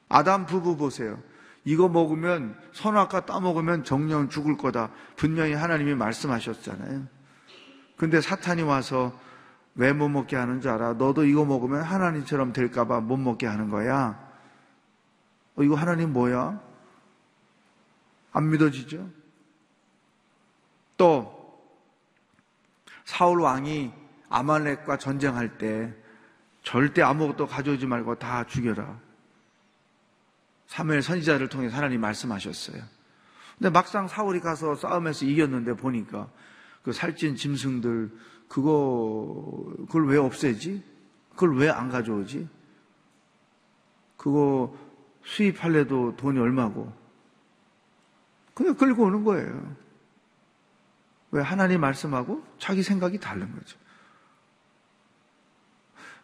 아담 0.09 0.45
부부 0.45 0.77
보세요. 0.77 1.21
이거 1.65 1.89
먹으면 1.89 2.57
선악과 2.73 3.25
따먹으면 3.25 3.83
정령 3.83 4.29
죽을 4.29 4.57
거다. 4.57 4.91
분명히 5.17 5.53
하나님이 5.53 5.95
말씀하셨잖아요. 5.95 7.07
근데 7.97 8.21
사탄이 8.21 8.61
와서 8.61 9.17
왜 9.75 9.93
못 9.93 10.09
먹게 10.09 10.35
하는 10.35 10.59
줄 10.59 10.71
알아? 10.71 10.93
너도 10.93 11.23
이거 11.25 11.45
먹으면 11.45 11.83
하나님처럼 11.83 12.51
될까봐 12.51 13.01
못 13.01 13.17
먹게 13.17 13.45
하는 13.45 13.69
거야. 13.69 14.19
어, 15.55 15.63
이거 15.63 15.75
하나님 15.75 16.13
뭐야? 16.13 16.59
안 18.37 18.49
믿어지죠? 18.51 19.09
또 20.95 21.35
사울 23.03 23.41
왕이 23.41 23.91
아말렉과 24.29 24.97
전쟁할 24.97 25.57
때 25.57 25.91
절대 26.61 27.01
아무것도 27.01 27.47
가져오지 27.47 27.87
말고 27.87 28.19
다 28.19 28.45
죽여라. 28.45 28.99
사무엘 30.67 31.01
선지자를 31.01 31.49
통해 31.49 31.67
하나님 31.67 32.01
말씀하셨어요. 32.01 32.83
근데 33.57 33.69
막상 33.71 34.07
사울이 34.07 34.39
가서 34.39 34.75
싸움에서 34.75 35.25
이겼는데 35.25 35.75
보니까 35.75 36.29
그 36.83 36.93
살찐 36.93 37.37
짐승들 37.37 38.11
그거 38.47 39.73
그걸 39.87 40.07
왜 40.09 40.17
없애지? 40.17 40.83
그걸 41.31 41.57
왜 41.57 41.69
안 41.69 41.89
가져오지? 41.89 42.47
그거 44.15 44.77
수입할래도 45.23 46.15
돈이 46.17 46.37
얼마고 46.37 47.06
그냥 48.57 48.73
끌고 48.73 49.03
오는 49.03 49.23
거예요. 49.23 49.75
왜 51.29 51.43
하나님 51.43 51.79
말씀하고 51.79 52.43
자기 52.57 52.81
생각이 52.81 53.19
다른 53.19 53.53
거죠. 53.53 53.77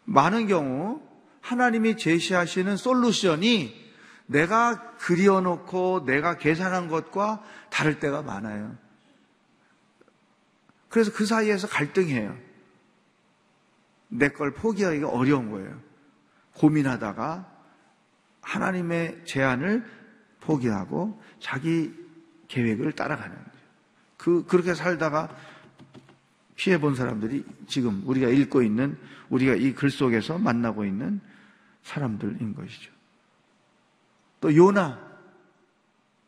많은 0.06 0.48
경우 0.48 1.00
하나님이 1.42 1.96
제시하시는 1.96 2.76
솔루션이 2.76 3.94
내가 4.26 4.96
그리워놓고 4.96 6.06
내가 6.08 6.40
계산한 6.40 6.88
것과 6.88 7.44
다를 7.70 8.00
때가 8.00 8.24
많아요. 8.24 8.76
그래서 10.90 11.12
그 11.14 11.28
사이에서 11.28 11.68
갈등해요. 11.68 12.36
내 14.08 14.30
걸 14.30 14.56
포기하기가 14.56 15.08
어려운 15.08 15.52
거예요. 15.52 15.80
고민하다가 16.56 17.48
하나님의 18.42 19.22
제안을 19.26 19.86
포기하고 20.40 21.22
자기 21.40 22.03
계획을 22.54 22.92
따라가는 22.92 23.36
거예요. 23.36 23.50
그, 24.18 24.46
그렇게 24.46 24.74
살다가 24.76 25.36
피해 26.56 26.80
본 26.80 26.96
사람들이 26.96 27.44
지금 27.68 28.04
우리가 28.06 28.28
읽고 28.30 28.62
있는, 28.62 28.96
우리가 29.30 29.56
이 29.56 29.74
글 29.74 29.90
속에서 29.90 30.38
만나고 30.38 30.86
있는 30.86 31.20
사람들인 31.82 32.54
것이죠. 32.54 32.92
또 34.40 34.56
요나, 34.56 35.00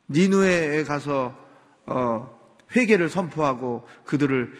니누에에 0.10 0.84
가서, 0.84 1.38
어, 1.86 2.36
회개를 2.76 3.10
선포하고 3.10 3.88
그들을, 4.06 4.52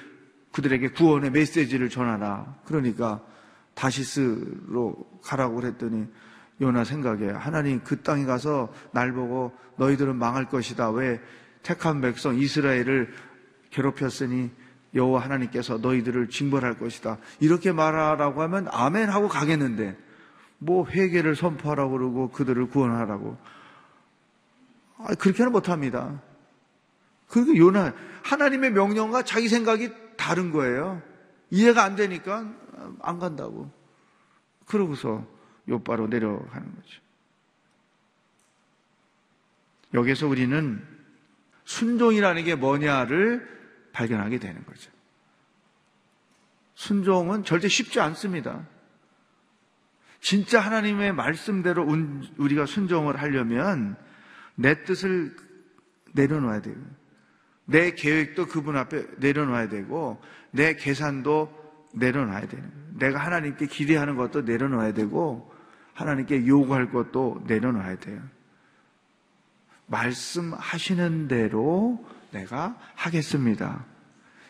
그들에게 0.52 0.90
구원의 0.90 1.32
메시지를 1.32 1.90
전하라. 1.90 2.62
그러니까 2.66 3.22
다시스로 3.74 4.96
가라고 5.24 5.56
그랬더니 5.56 6.08
요나 6.62 6.86
생각에 6.86 7.30
하나님 7.32 7.82
그 7.84 8.02
땅에 8.02 8.24
가서 8.24 8.74
날 8.92 9.12
보고 9.12 9.52
너희들은 9.78 10.16
망할 10.16 10.48
것이다. 10.48 10.92
왜 10.92 11.20
택한 11.66 12.00
백성 12.00 12.38
이스라엘을 12.38 13.12
괴롭혔으니 13.72 14.52
여호와 14.94 15.24
하나님께서 15.24 15.80
너희들을 15.80 16.30
징벌할 16.30 16.78
것이다. 16.78 17.18
이렇게 17.40 17.72
말하라고 17.72 18.42
하면 18.44 18.68
아멘 18.72 19.10
하고 19.10 19.28
가겠는데 19.28 19.98
뭐 20.60 20.88
회개를 20.88 21.36
선포하라고 21.36 21.92
그러고 21.92 22.30
그들을 22.30 22.68
구원하라고 22.70 23.38
아, 25.00 25.16
그렇게는 25.16 25.52
못합니다. 25.52 26.22
그리고 27.28 27.58
요나 27.58 27.94
하나님의 28.24 28.72
명령과 28.72 29.24
자기 29.24 29.50
생각이 29.50 29.90
다른 30.16 30.52
거예요. 30.52 31.02
이해가 31.50 31.84
안 31.84 31.96
되니까 31.96 32.48
안 33.02 33.20
간다고. 33.20 33.72
그러고서 34.68 35.26
요바로 35.68 36.08
내려가는 36.08 36.76
거죠. 36.76 37.02
여기서 39.96 40.28
우리는 40.28 40.95
순종이라는 41.66 42.44
게 42.44 42.56
뭐냐를 42.56 43.48
발견하게 43.92 44.40
되는 44.40 44.64
거죠. 44.66 44.92
순종은 46.76 47.44
절대 47.44 47.68
쉽지 47.68 48.00
않습니다. 48.00 48.68
진짜 50.20 50.60
하나님의 50.60 51.14
말씀대로 51.14 51.88
우리가 52.38 52.66
순종을 52.66 53.22
하려면 53.22 53.96
내 54.56 54.84
뜻을 54.84 55.36
내려놓아야 56.14 56.62
돼요. 56.62 56.76
내 57.66 57.92
계획도 57.92 58.48
그분 58.48 58.78
앞에 58.78 59.06
내려놔야 59.18 59.70
되고 59.70 60.22
내 60.52 60.76
계산도 60.76 61.66
내려놔야 61.94 62.48
되는 62.48 62.70
거예요. 62.70 62.86
내가 62.98 63.20
하나님께 63.20 63.68
기대하는 63.68 64.16
것도 64.16 64.42
내려놔야 64.42 64.94
되고 64.94 65.54
하나님께 65.94 66.46
요구할 66.48 66.92
것도 66.92 67.44
내려놔야 67.48 67.98
돼요. 67.98 68.22
말씀하시는 69.88 71.28
대로 71.28 72.04
내가 72.32 72.78
하겠습니다. 72.96 73.86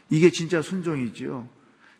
이게 0.09 0.29
진짜 0.29 0.61
순종이지요. 0.61 1.47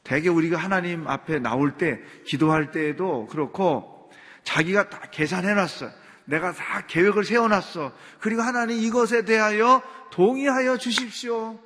대개 0.03 0.29
우리가 0.29 0.57
하나님 0.57 1.07
앞에 1.07 1.39
나올 1.39 1.77
때, 1.77 1.99
기도할 2.25 2.71
때에도 2.71 3.25
그렇고, 3.27 4.11
자기가 4.43 4.89
다 4.89 5.09
계산해놨어. 5.11 5.89
내가 6.25 6.53
다 6.53 6.85
계획을 6.85 7.23
세워놨어. 7.23 7.91
그리고 8.19 8.41
하나님 8.41 8.77
이것에 8.77 9.25
대하여 9.25 9.81
동의하여 10.11 10.77
주십시오. 10.77 11.59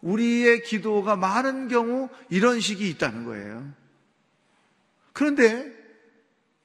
우리의 0.00 0.62
기도가 0.62 1.16
많은 1.16 1.68
경우 1.68 2.08
이런 2.28 2.60
식이 2.60 2.88
있다는 2.90 3.24
거예요. 3.24 3.72
그런데 5.12 5.72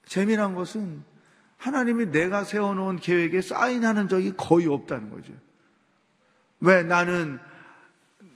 재미난 0.05 0.55
것은 0.55 1.03
하나님이 1.58 2.12
내가 2.12 2.43
세워놓은 2.43 2.97
계획에 2.97 3.41
사인하는 3.41 4.08
적이 4.08 4.34
거의 4.38 4.68
없다는 4.68 5.10
거죠. 5.10 5.34
왜 6.60 6.84
나는 6.84 7.39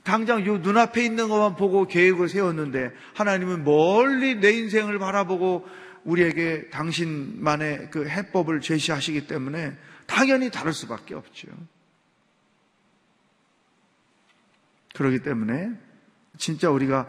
당장 0.04 0.44
요 0.46 0.58
눈앞에 0.58 1.04
있는 1.04 1.28
것만 1.28 1.56
보고 1.56 1.86
계획을 1.86 2.28
세웠는데 2.28 2.92
하나님은 3.14 3.64
멀리 3.64 4.36
내 4.36 4.52
인생을 4.52 4.98
바라보고 4.98 5.66
우리에게 6.04 6.70
당신만의 6.70 7.90
그 7.90 8.08
해법을 8.08 8.60
제시하시기 8.60 9.28
때문에 9.28 9.76
당연히 10.06 10.50
다를 10.50 10.72
수밖에 10.72 11.14
없죠. 11.14 11.48
그렇기 14.94 15.20
때문에 15.20 15.70
진짜 16.36 16.70
우리가 16.70 17.08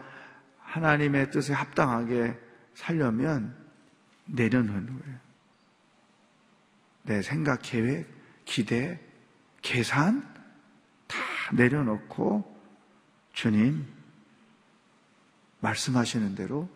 하나님의 0.58 1.30
뜻에 1.32 1.52
합당하게 1.52 2.38
살려면 2.74 3.56
내려놓는 4.26 4.86
거예요. 4.86 5.23
내 7.04 7.22
생각, 7.22 7.60
계획, 7.62 8.06
기대, 8.44 9.00
계산 9.62 10.22
다 11.06 11.16
내려놓고 11.52 12.44
주님 13.32 13.86
말씀하시는 15.60 16.34
대로 16.34 16.68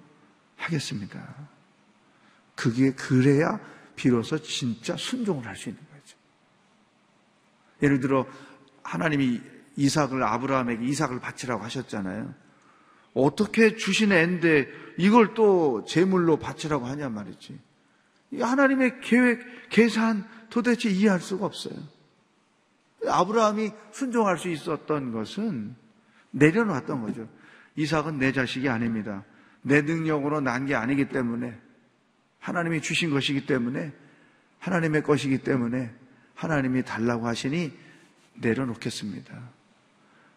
하겠습니다. 0.56 1.48
그게 2.54 2.92
그래야 2.92 3.60
비로소 3.96 4.40
진짜 4.42 4.96
순종을 4.96 5.46
할 5.46 5.56
수 5.56 5.68
있는 5.68 5.82
거죠. 5.82 6.16
예를 7.82 8.00
들어 8.00 8.26
하나님이 8.82 9.40
이삭을 9.76 10.22
아브라함에게 10.22 10.84
이삭을 10.86 11.20
바치라고 11.20 11.62
하셨잖아요. 11.64 12.34
어떻게 13.14 13.76
주신 13.76 14.12
애인데 14.12 14.68
이걸 14.98 15.34
또 15.34 15.84
제물로 15.84 16.38
바치라고 16.38 16.86
하냐 16.86 17.08
말이지. 17.08 17.58
하나님의 18.36 19.00
계획, 19.00 19.68
계산 19.70 20.26
도대체 20.50 20.90
이해할 20.90 21.20
수가 21.20 21.46
없어요. 21.46 21.74
아브라함이 23.06 23.70
순종할 23.92 24.38
수 24.38 24.48
있었던 24.48 25.12
것은 25.12 25.74
내려놨던 26.30 27.02
거죠. 27.02 27.28
이삭은 27.76 28.18
내 28.18 28.32
자식이 28.32 28.68
아닙니다. 28.68 29.24
내 29.62 29.82
능력으로 29.82 30.40
난 30.40 30.66
게 30.66 30.74
아니기 30.74 31.08
때문에 31.08 31.56
하나님이 32.40 32.80
주신 32.80 33.10
것이기 33.10 33.46
때문에 33.46 33.92
하나님의 34.58 35.02
것이기 35.02 35.38
때문에 35.38 35.92
하나님이 36.34 36.82
달라고 36.82 37.26
하시니 37.26 37.72
내려놓겠습니다. 38.34 39.34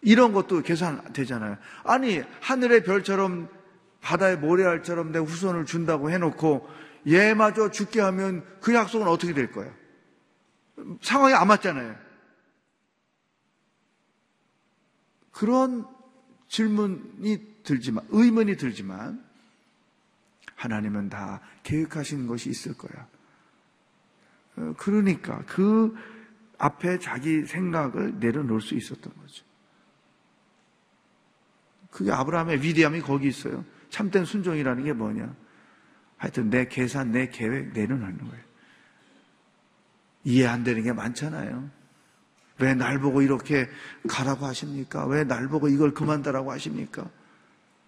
이런 0.01 0.33
것도 0.33 0.63
계산되잖아요. 0.63 1.57
아니, 1.83 2.21
하늘의 2.41 2.83
별처럼 2.83 3.49
바다의 4.01 4.37
모래알처럼 4.37 5.11
내 5.11 5.19
후손을 5.19 5.65
준다고 5.65 6.09
해놓고 6.09 6.67
얘마저 7.07 7.71
죽게 7.71 7.99
하면 8.01 8.45
그 8.61 8.73
약속은 8.73 9.07
어떻게 9.07 9.33
될 9.33 9.51
거예요? 9.51 9.73
상황이 11.01 11.33
안 11.33 11.47
맞잖아요. 11.47 11.95
그런 15.31 15.87
질문이 16.47 17.63
들지만, 17.63 18.05
의문이 18.09 18.57
들지만, 18.57 19.23
하나님은 20.55 21.09
다 21.09 21.41
계획하신 21.63 22.27
것이 22.27 22.49
있을 22.49 22.77
거야. 22.77 23.07
어, 24.57 24.73
그러니까 24.77 25.43
그 25.47 25.95
앞에 26.57 26.99
자기 26.99 27.45
생각을 27.45 28.19
내려놓을 28.19 28.61
수 28.61 28.75
있었던 28.75 29.11
거죠. 29.15 29.43
그게 31.89 32.11
아브라함의 32.11 32.61
위대함이 32.61 33.01
거기 33.01 33.27
있어요. 33.27 33.65
참된 33.89 34.25
순종이라는 34.25 34.83
게 34.83 34.93
뭐냐? 34.93 35.35
하여튼 36.21 36.51
내 36.51 36.67
계산, 36.67 37.11
내 37.11 37.29
계획 37.29 37.73
내려놓는 37.73 38.17
거예요. 38.19 38.43
이해 40.23 40.45
안 40.45 40.63
되는 40.63 40.83
게 40.83 40.93
많잖아요. 40.93 41.67
왜 42.59 42.75
날 42.75 42.99
보고 42.99 43.23
이렇게 43.23 43.67
가라고 44.07 44.45
하십니까? 44.45 45.07
왜 45.07 45.23
날 45.23 45.47
보고 45.47 45.67
이걸 45.67 45.95
그만두라고 45.95 46.51
하십니까? 46.51 47.09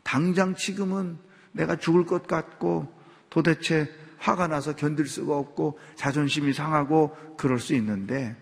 당장 0.02 0.56
지금은 0.56 1.20
내가 1.52 1.76
죽을 1.76 2.08
것 2.08 2.26
같고 2.26 2.92
도대체 3.30 3.88
화가 4.18 4.48
나서 4.48 4.76
견딜 4.76 5.06
수가 5.06 5.38
없고 5.38 5.78
자존심이 5.96 6.54
상하고 6.54 7.16
그럴 7.38 7.60
수 7.60 7.76
있는데 7.76 8.36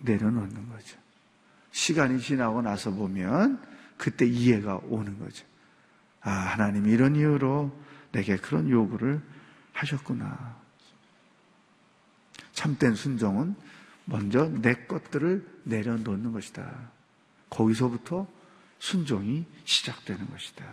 내려놓는 0.00 0.68
거죠. 0.68 0.98
시간이 1.72 2.20
지나고 2.20 2.60
나서 2.60 2.90
보면 2.90 3.58
그때 3.96 4.26
이해가 4.26 4.80
오는 4.90 5.18
거죠. 5.18 5.46
아, 6.20 6.30
하나님이 6.30 6.90
이런 6.92 7.16
이유로 7.16 7.72
내게 8.12 8.36
그런 8.36 8.68
요구를 8.68 9.20
하셨구나. 9.72 10.56
참된 12.52 12.94
순종은 12.94 13.54
먼저 14.04 14.48
내 14.48 14.74
것들을 14.74 15.46
내려놓는 15.64 16.32
것이다. 16.32 16.90
거기서부터 17.48 18.26
순종이 18.78 19.46
시작되는 19.64 20.28
것이다. 20.30 20.64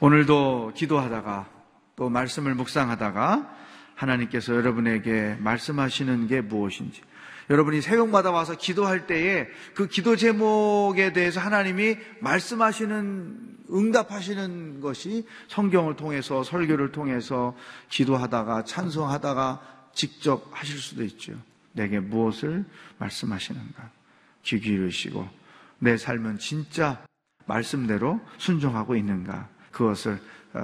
오늘도 0.00 0.72
기도하다가 0.76 1.50
또 1.96 2.08
말씀을 2.08 2.54
묵상하다가 2.54 3.56
하나님께서 3.94 4.54
여러분에게 4.54 5.36
말씀하시는 5.40 6.28
게 6.28 6.40
무엇인지, 6.40 7.02
여러분이 7.50 7.80
새벽마다 7.80 8.30
와서 8.30 8.56
기도할 8.56 9.06
때에 9.06 9.46
그 9.74 9.86
기도 9.86 10.16
제목에 10.16 11.12
대해서 11.12 11.40
하나님이 11.40 11.96
말씀하시는, 12.20 13.56
응답하시는 13.70 14.80
것이 14.80 15.26
성경을 15.48 15.96
통해서, 15.96 16.42
설교를 16.42 16.92
통해서 16.92 17.56
기도하다가, 17.88 18.64
찬송하다가 18.64 19.88
직접 19.94 20.48
하실 20.52 20.78
수도 20.78 21.04
있죠. 21.04 21.32
내게 21.72 22.00
무엇을 22.00 22.64
말씀하시는가. 22.98 23.90
귀 24.44 24.60
기울이시고, 24.60 25.28
내 25.78 25.96
삶은 25.96 26.38
진짜 26.38 27.02
말씀대로 27.46 28.20
순종하고 28.36 28.96
있는가. 28.96 29.48
그것을 29.70 30.18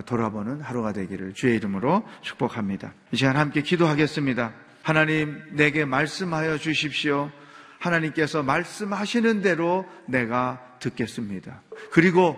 돌아보는 0.07 0.61
하루가 0.61 0.93
되기를 0.93 1.35
주의 1.35 1.57
이름으로 1.57 2.07
축복합니다. 2.22 2.93
이 3.12 3.16
시간 3.16 3.37
함께 3.37 3.62
기도하겠습니다. 3.62 4.63
하나님, 4.85 5.43
내게 5.53 5.87
말씀하여 5.87 6.59
주십시오. 6.59 7.32
하나님께서 7.78 8.43
말씀하시는 8.43 9.41
대로 9.41 9.87
내가 10.07 10.76
듣겠습니다. 10.78 11.62
그리고 11.91 12.37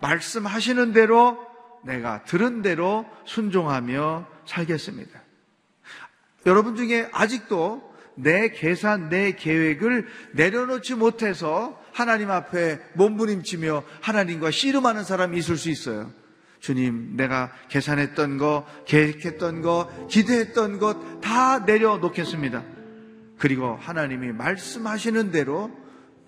말씀하시는 0.00 0.94
대로 0.94 1.38
내가 1.84 2.24
들은 2.24 2.62
대로 2.62 3.04
순종하며 3.26 4.26
살겠습니다. 4.46 5.22
여러분 6.46 6.74
중에 6.74 7.06
아직도 7.12 7.94
내 8.14 8.48
계산, 8.48 9.10
내 9.10 9.32
계획을 9.32 10.06
내려놓지 10.32 10.94
못해서 10.94 11.78
하나님 11.92 12.30
앞에 12.30 12.80
몸부림치며 12.94 13.84
하나님과 14.00 14.52
씨름하는 14.52 15.04
사람이 15.04 15.36
있을 15.36 15.58
수 15.58 15.68
있어요. 15.68 16.10
주님, 16.64 17.14
내가 17.14 17.52
계산했던 17.68 18.38
거, 18.38 18.64
계획했던 18.86 19.60
거, 19.60 19.90
기대했던 20.08 20.78
것 20.78 21.20
다 21.20 21.58
내려놓겠습니다. 21.58 22.62
그리고 23.38 23.76
하나님이 23.78 24.32
말씀하시는 24.32 25.30
대로 25.30 25.70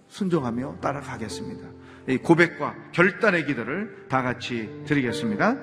순종하며 0.09 0.80
따라가겠습니다. 0.82 1.66
이 2.09 2.18
고백과 2.18 2.74
결단의 2.93 3.47
기도를 3.47 4.05
다 4.11 4.20
같이 4.20 4.68
드리겠습니다. 4.87 5.57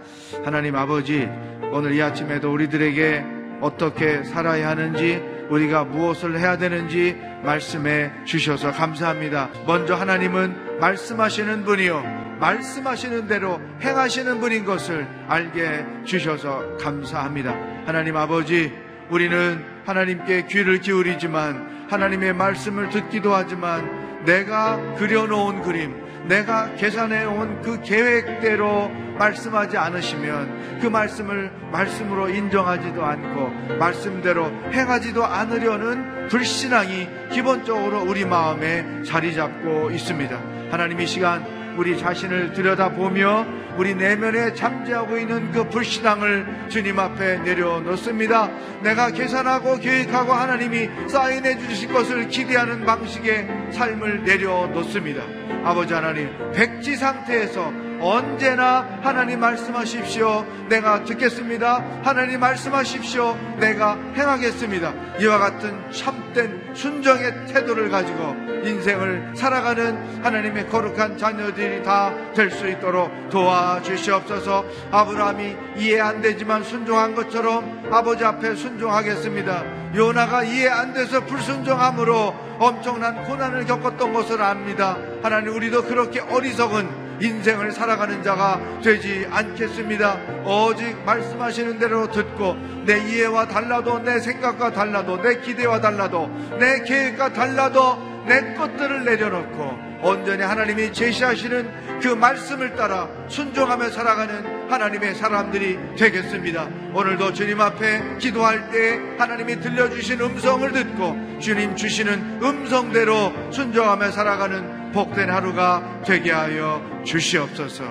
하나님 0.43 0.75
아버지, 0.75 1.29
오늘 1.71 1.93
이 1.93 2.01
아침에도 2.01 2.51
우리들에게 2.51 3.25
어떻게 3.61 4.23
살아야 4.23 4.69
하는지, 4.69 5.21
우리가 5.49 5.83
무엇을 5.83 6.39
해야 6.39 6.57
되는지 6.57 7.17
말씀해 7.43 8.25
주셔서 8.25 8.71
감사합니다. 8.71 9.49
먼저 9.65 9.95
하나님은 9.95 10.79
말씀하시는 10.79 11.63
분이요. 11.65 12.23
말씀하시는 12.39 13.27
대로 13.27 13.61
행하시는 13.81 14.39
분인 14.39 14.65
것을 14.65 15.07
알게 15.27 15.85
주셔서 16.05 16.77
감사합니다. 16.77 17.55
하나님 17.85 18.17
아버지, 18.17 18.73
우리는 19.09 19.63
하나님께 19.85 20.47
귀를 20.47 20.79
기울이지만 20.79 21.87
하나님의 21.89 22.33
말씀을 22.33 22.89
듣기도 22.89 23.33
하지만 23.33 24.23
내가 24.25 24.95
그려놓은 24.95 25.61
그림, 25.61 26.02
내가 26.27 26.73
계산해 26.75 27.25
온 27.25 27.61
그 27.63 27.81
계획대로 27.81 28.89
말씀하지 29.17 29.77
않으시면 29.77 30.79
그 30.81 30.87
말씀을 30.87 31.51
말씀으로 31.71 32.29
인정하지도 32.29 33.03
않고 33.03 33.77
말씀대로 33.77 34.51
행하지도 34.71 35.23
않으려는 35.23 36.27
불신앙이 36.27 37.07
기본적으로 37.31 38.01
우리 38.01 38.25
마음에 38.25 39.03
자리 39.03 39.33
잡고 39.33 39.91
있습니다. 39.91 40.39
하나님 40.71 40.99
이 40.99 41.07
시간 41.07 41.62
우리 41.77 41.97
자신을 41.97 42.53
들여다보며 42.53 43.45
우리 43.77 43.95
내면에 43.95 44.53
잠재하고 44.53 45.17
있는 45.17 45.51
그 45.51 45.67
불신앙을 45.69 46.67
주님 46.69 46.99
앞에 46.99 47.39
내려놓습니다. 47.39 48.49
내가 48.81 49.09
계산하고 49.11 49.77
계획하고 49.77 50.31
하나님이 50.31 50.89
사인해 51.07 51.57
주실 51.57 51.91
것을 51.91 52.27
기대하는 52.27 52.85
방식의 52.85 53.71
삶을 53.71 54.23
내려놓습니다. 54.23 55.23
아버지 55.63 55.93
하나님, 55.93 56.29
백지 56.53 56.95
상태에서 56.95 57.92
언제나 58.03 58.99
하나님 59.01 59.39
말씀하십시오. 59.39 60.45
내가 60.69 61.03
듣겠습니다. 61.05 61.83
하나님 62.03 62.39
말씀하십시오. 62.39 63.37
내가 63.59 63.97
행하겠습니다. 64.15 64.93
이와 65.21 65.37
같은 65.37 65.91
참된 65.91 66.73
순정의 66.73 67.47
태도를 67.47 67.89
가지고 67.89 68.35
인생을 68.63 69.33
살아가는 69.35 70.23
하나님의 70.23 70.67
거룩한 70.69 71.17
자녀들이 71.17 71.83
다 71.83 72.13
될 72.35 72.49
수 72.51 72.67
있도록 72.67 73.29
도와주시옵소서. 73.29 74.65
아브라함이 74.91 75.55
이해 75.77 75.99
안 75.99 76.21
되지만 76.21 76.63
순종한 76.63 77.15
것처럼 77.15 77.89
아버지 77.91 78.23
앞에 78.23 78.55
순종하겠습니다. 78.55 79.63
요나가 79.95 80.43
이해 80.43 80.67
안 80.69 80.93
돼서 80.93 81.23
불순종함으로 81.25 82.35
엄청난 82.59 83.23
고난을 83.23 83.65
겪었던 83.65 84.13
것을 84.13 84.41
압니다. 84.41 84.97
하나님 85.21 85.53
우리도 85.55 85.83
그렇게 85.83 86.19
어리석은 86.21 87.02
인생을 87.21 87.71
살아가는 87.71 88.23
자가 88.23 88.59
되지 88.83 89.27
않겠습니다. 89.29 90.19
오직 90.45 90.97
말씀하시는 91.05 91.79
대로 91.79 92.09
듣고 92.11 92.55
내 92.85 92.97
이해와 93.09 93.47
달라도 93.47 93.99
내 93.99 94.19
생각과 94.19 94.71
달라도 94.71 95.21
내 95.21 95.39
기대와 95.39 95.81
달라도 95.81 96.29
내 96.59 96.83
계획과 96.83 97.33
달라도 97.33 97.97
내 98.25 98.53
것들을 98.53 99.03
내려놓고 99.03 99.93
온전히 100.03 100.43
하나님이 100.43 100.91
제시하시는 100.91 101.99
그 102.01 102.09
말씀을 102.09 102.75
따라 102.75 103.07
순종하며 103.29 103.89
살아가는 103.89 104.69
하나님의 104.69 105.15
사람들이 105.15 105.79
되겠습니다. 105.97 106.67
오늘도 106.93 107.33
주님 107.33 107.61
앞에 107.61 108.17
기도할 108.17 108.69
때 108.69 108.99
하나님이 109.17 109.61
들려주신 109.61 110.19
음성을 110.19 110.69
듣고 110.71 111.39
주님 111.39 111.75
주시는 111.75 112.41
음성대로 112.43 113.31
순종하며 113.51 114.11
살아가는 114.11 114.82
복된 114.93 115.29
하루가 115.29 116.03
되게 116.05 116.31
하여 116.31 117.01
주시옵소서. 117.03 117.83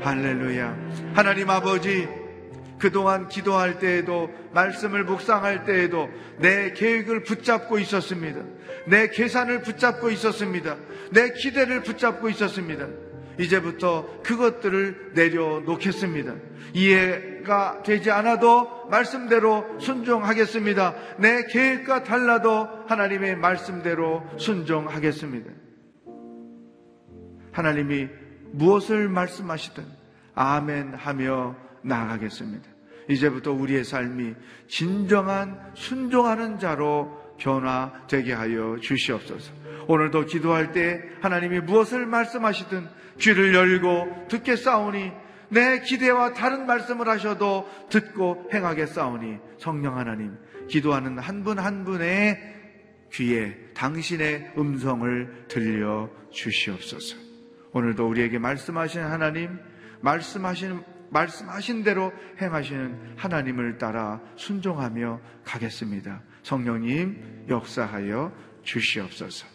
할렐루야. 0.00 0.74
하나님 1.12 1.50
아버지, 1.50 2.08
그동안 2.78 3.28
기도할 3.28 3.78
때에도 3.78 4.30
말씀을 4.52 5.04
묵상할 5.04 5.64
때에도 5.64 6.08
내 6.38 6.72
계획을 6.72 7.24
붙잡고 7.24 7.78
있었습니다. 7.78 8.40
내 8.86 9.08
계산을 9.10 9.62
붙잡고 9.62 10.10
있었습니다. 10.10 10.76
내 11.10 11.32
기대를 11.34 11.82
붙잡고 11.82 12.30
있었습니다. 12.30 12.86
이제부터 13.38 14.22
그것들을 14.22 15.12
내려놓겠습니다. 15.14 16.34
이해가 16.72 17.82
되지 17.84 18.10
않아도 18.10 18.86
말씀대로 18.88 19.78
순종하겠습니다. 19.78 20.94
내 21.18 21.44
계획과 21.44 22.02
달라도 22.04 22.66
하나님의 22.88 23.36
말씀대로 23.36 24.24
순종하겠습니다. 24.38 25.65
하나님이 27.56 28.08
무엇을 28.52 29.08
말씀하시든 29.08 29.82
아멘 30.34 30.94
하며 30.94 31.56
나아가겠습니다. 31.82 32.68
이제부터 33.08 33.52
우리의 33.52 33.82
삶이 33.84 34.34
진정한 34.68 35.58
순종하는 35.74 36.58
자로 36.58 37.34
변화되게 37.38 38.34
하여 38.34 38.76
주시옵소서. 38.80 39.52
오늘도 39.88 40.26
기도할 40.26 40.72
때 40.72 41.00
하나님이 41.22 41.60
무엇을 41.60 42.04
말씀하시든 42.04 42.88
귀를 43.20 43.54
열고 43.54 44.26
듣겠사오니 44.28 45.12
내 45.48 45.80
기대와 45.80 46.34
다른 46.34 46.66
말씀을 46.66 47.08
하셔도 47.08 47.66
듣고 47.88 48.50
행하겠사오니 48.52 49.38
성령 49.58 49.96
하나님 49.96 50.36
기도하는 50.68 51.18
한 51.18 51.42
분한 51.42 51.64
한 51.64 51.84
분의 51.84 52.54
귀에 53.12 53.56
당신의 53.72 54.52
음성을 54.58 55.46
들려 55.48 56.10
주시옵소서. 56.32 57.25
오늘도 57.76 58.08
우리에게 58.08 58.38
말씀하신 58.38 59.02
하나님, 59.02 59.58
말씀하신 60.00 60.82
말씀하신 61.10 61.84
대로 61.84 62.10
행하시는 62.40 63.16
하나님을 63.16 63.76
따라 63.76 64.22
순종하며 64.36 65.20
가겠습니다. 65.44 66.22
성령님 66.42 67.44
역사하여 67.50 68.32
주시옵소서. 68.62 69.46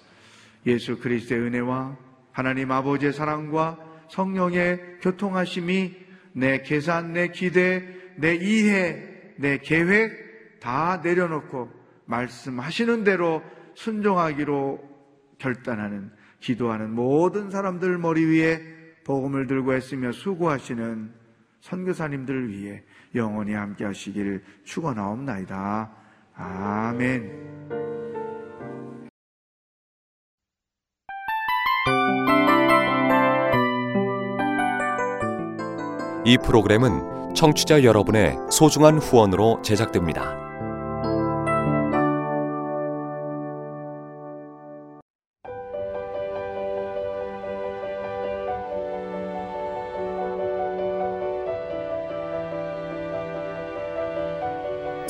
예수 0.67 0.99
그리스도의 0.99 1.41
은혜와 1.41 1.97
하나님 2.31 2.71
아버지의 2.71 3.11
사랑과 3.11 3.79
성령의 4.11 4.99
교통하심이 5.01 5.95
내 6.33 6.61
계산, 6.61 7.13
내 7.13 7.29
기대, 7.29 7.83
내 8.17 8.35
이해, 8.35 9.33
내 9.37 9.57
계획 9.57 10.59
다 10.59 11.01
내려놓고 11.03 11.71
말씀하시는 12.05 13.03
대로 13.03 13.41
순종하기로 13.73 14.79
결단하는 15.39 16.20
기도하는 16.41 16.93
모든 16.93 17.49
사람들 17.49 17.97
머리 17.97 18.25
위에 18.25 18.59
복음을 19.05 19.47
들고 19.47 19.73
했으며 19.73 20.11
수고하시는 20.11 21.11
선교사님들을 21.61 22.49
위해 22.49 22.83
영원히 23.15 23.53
함께 23.53 23.85
하시기를 23.85 24.43
축원하옵나이다. 24.63 25.91
아멘. 26.35 27.51
이 36.23 36.37
프로그램은 36.37 37.33
청취자 37.33 37.83
여러분의 37.83 38.37
소중한 38.51 38.97
후원으로 38.99 39.61
제작됩니다. 39.63 40.50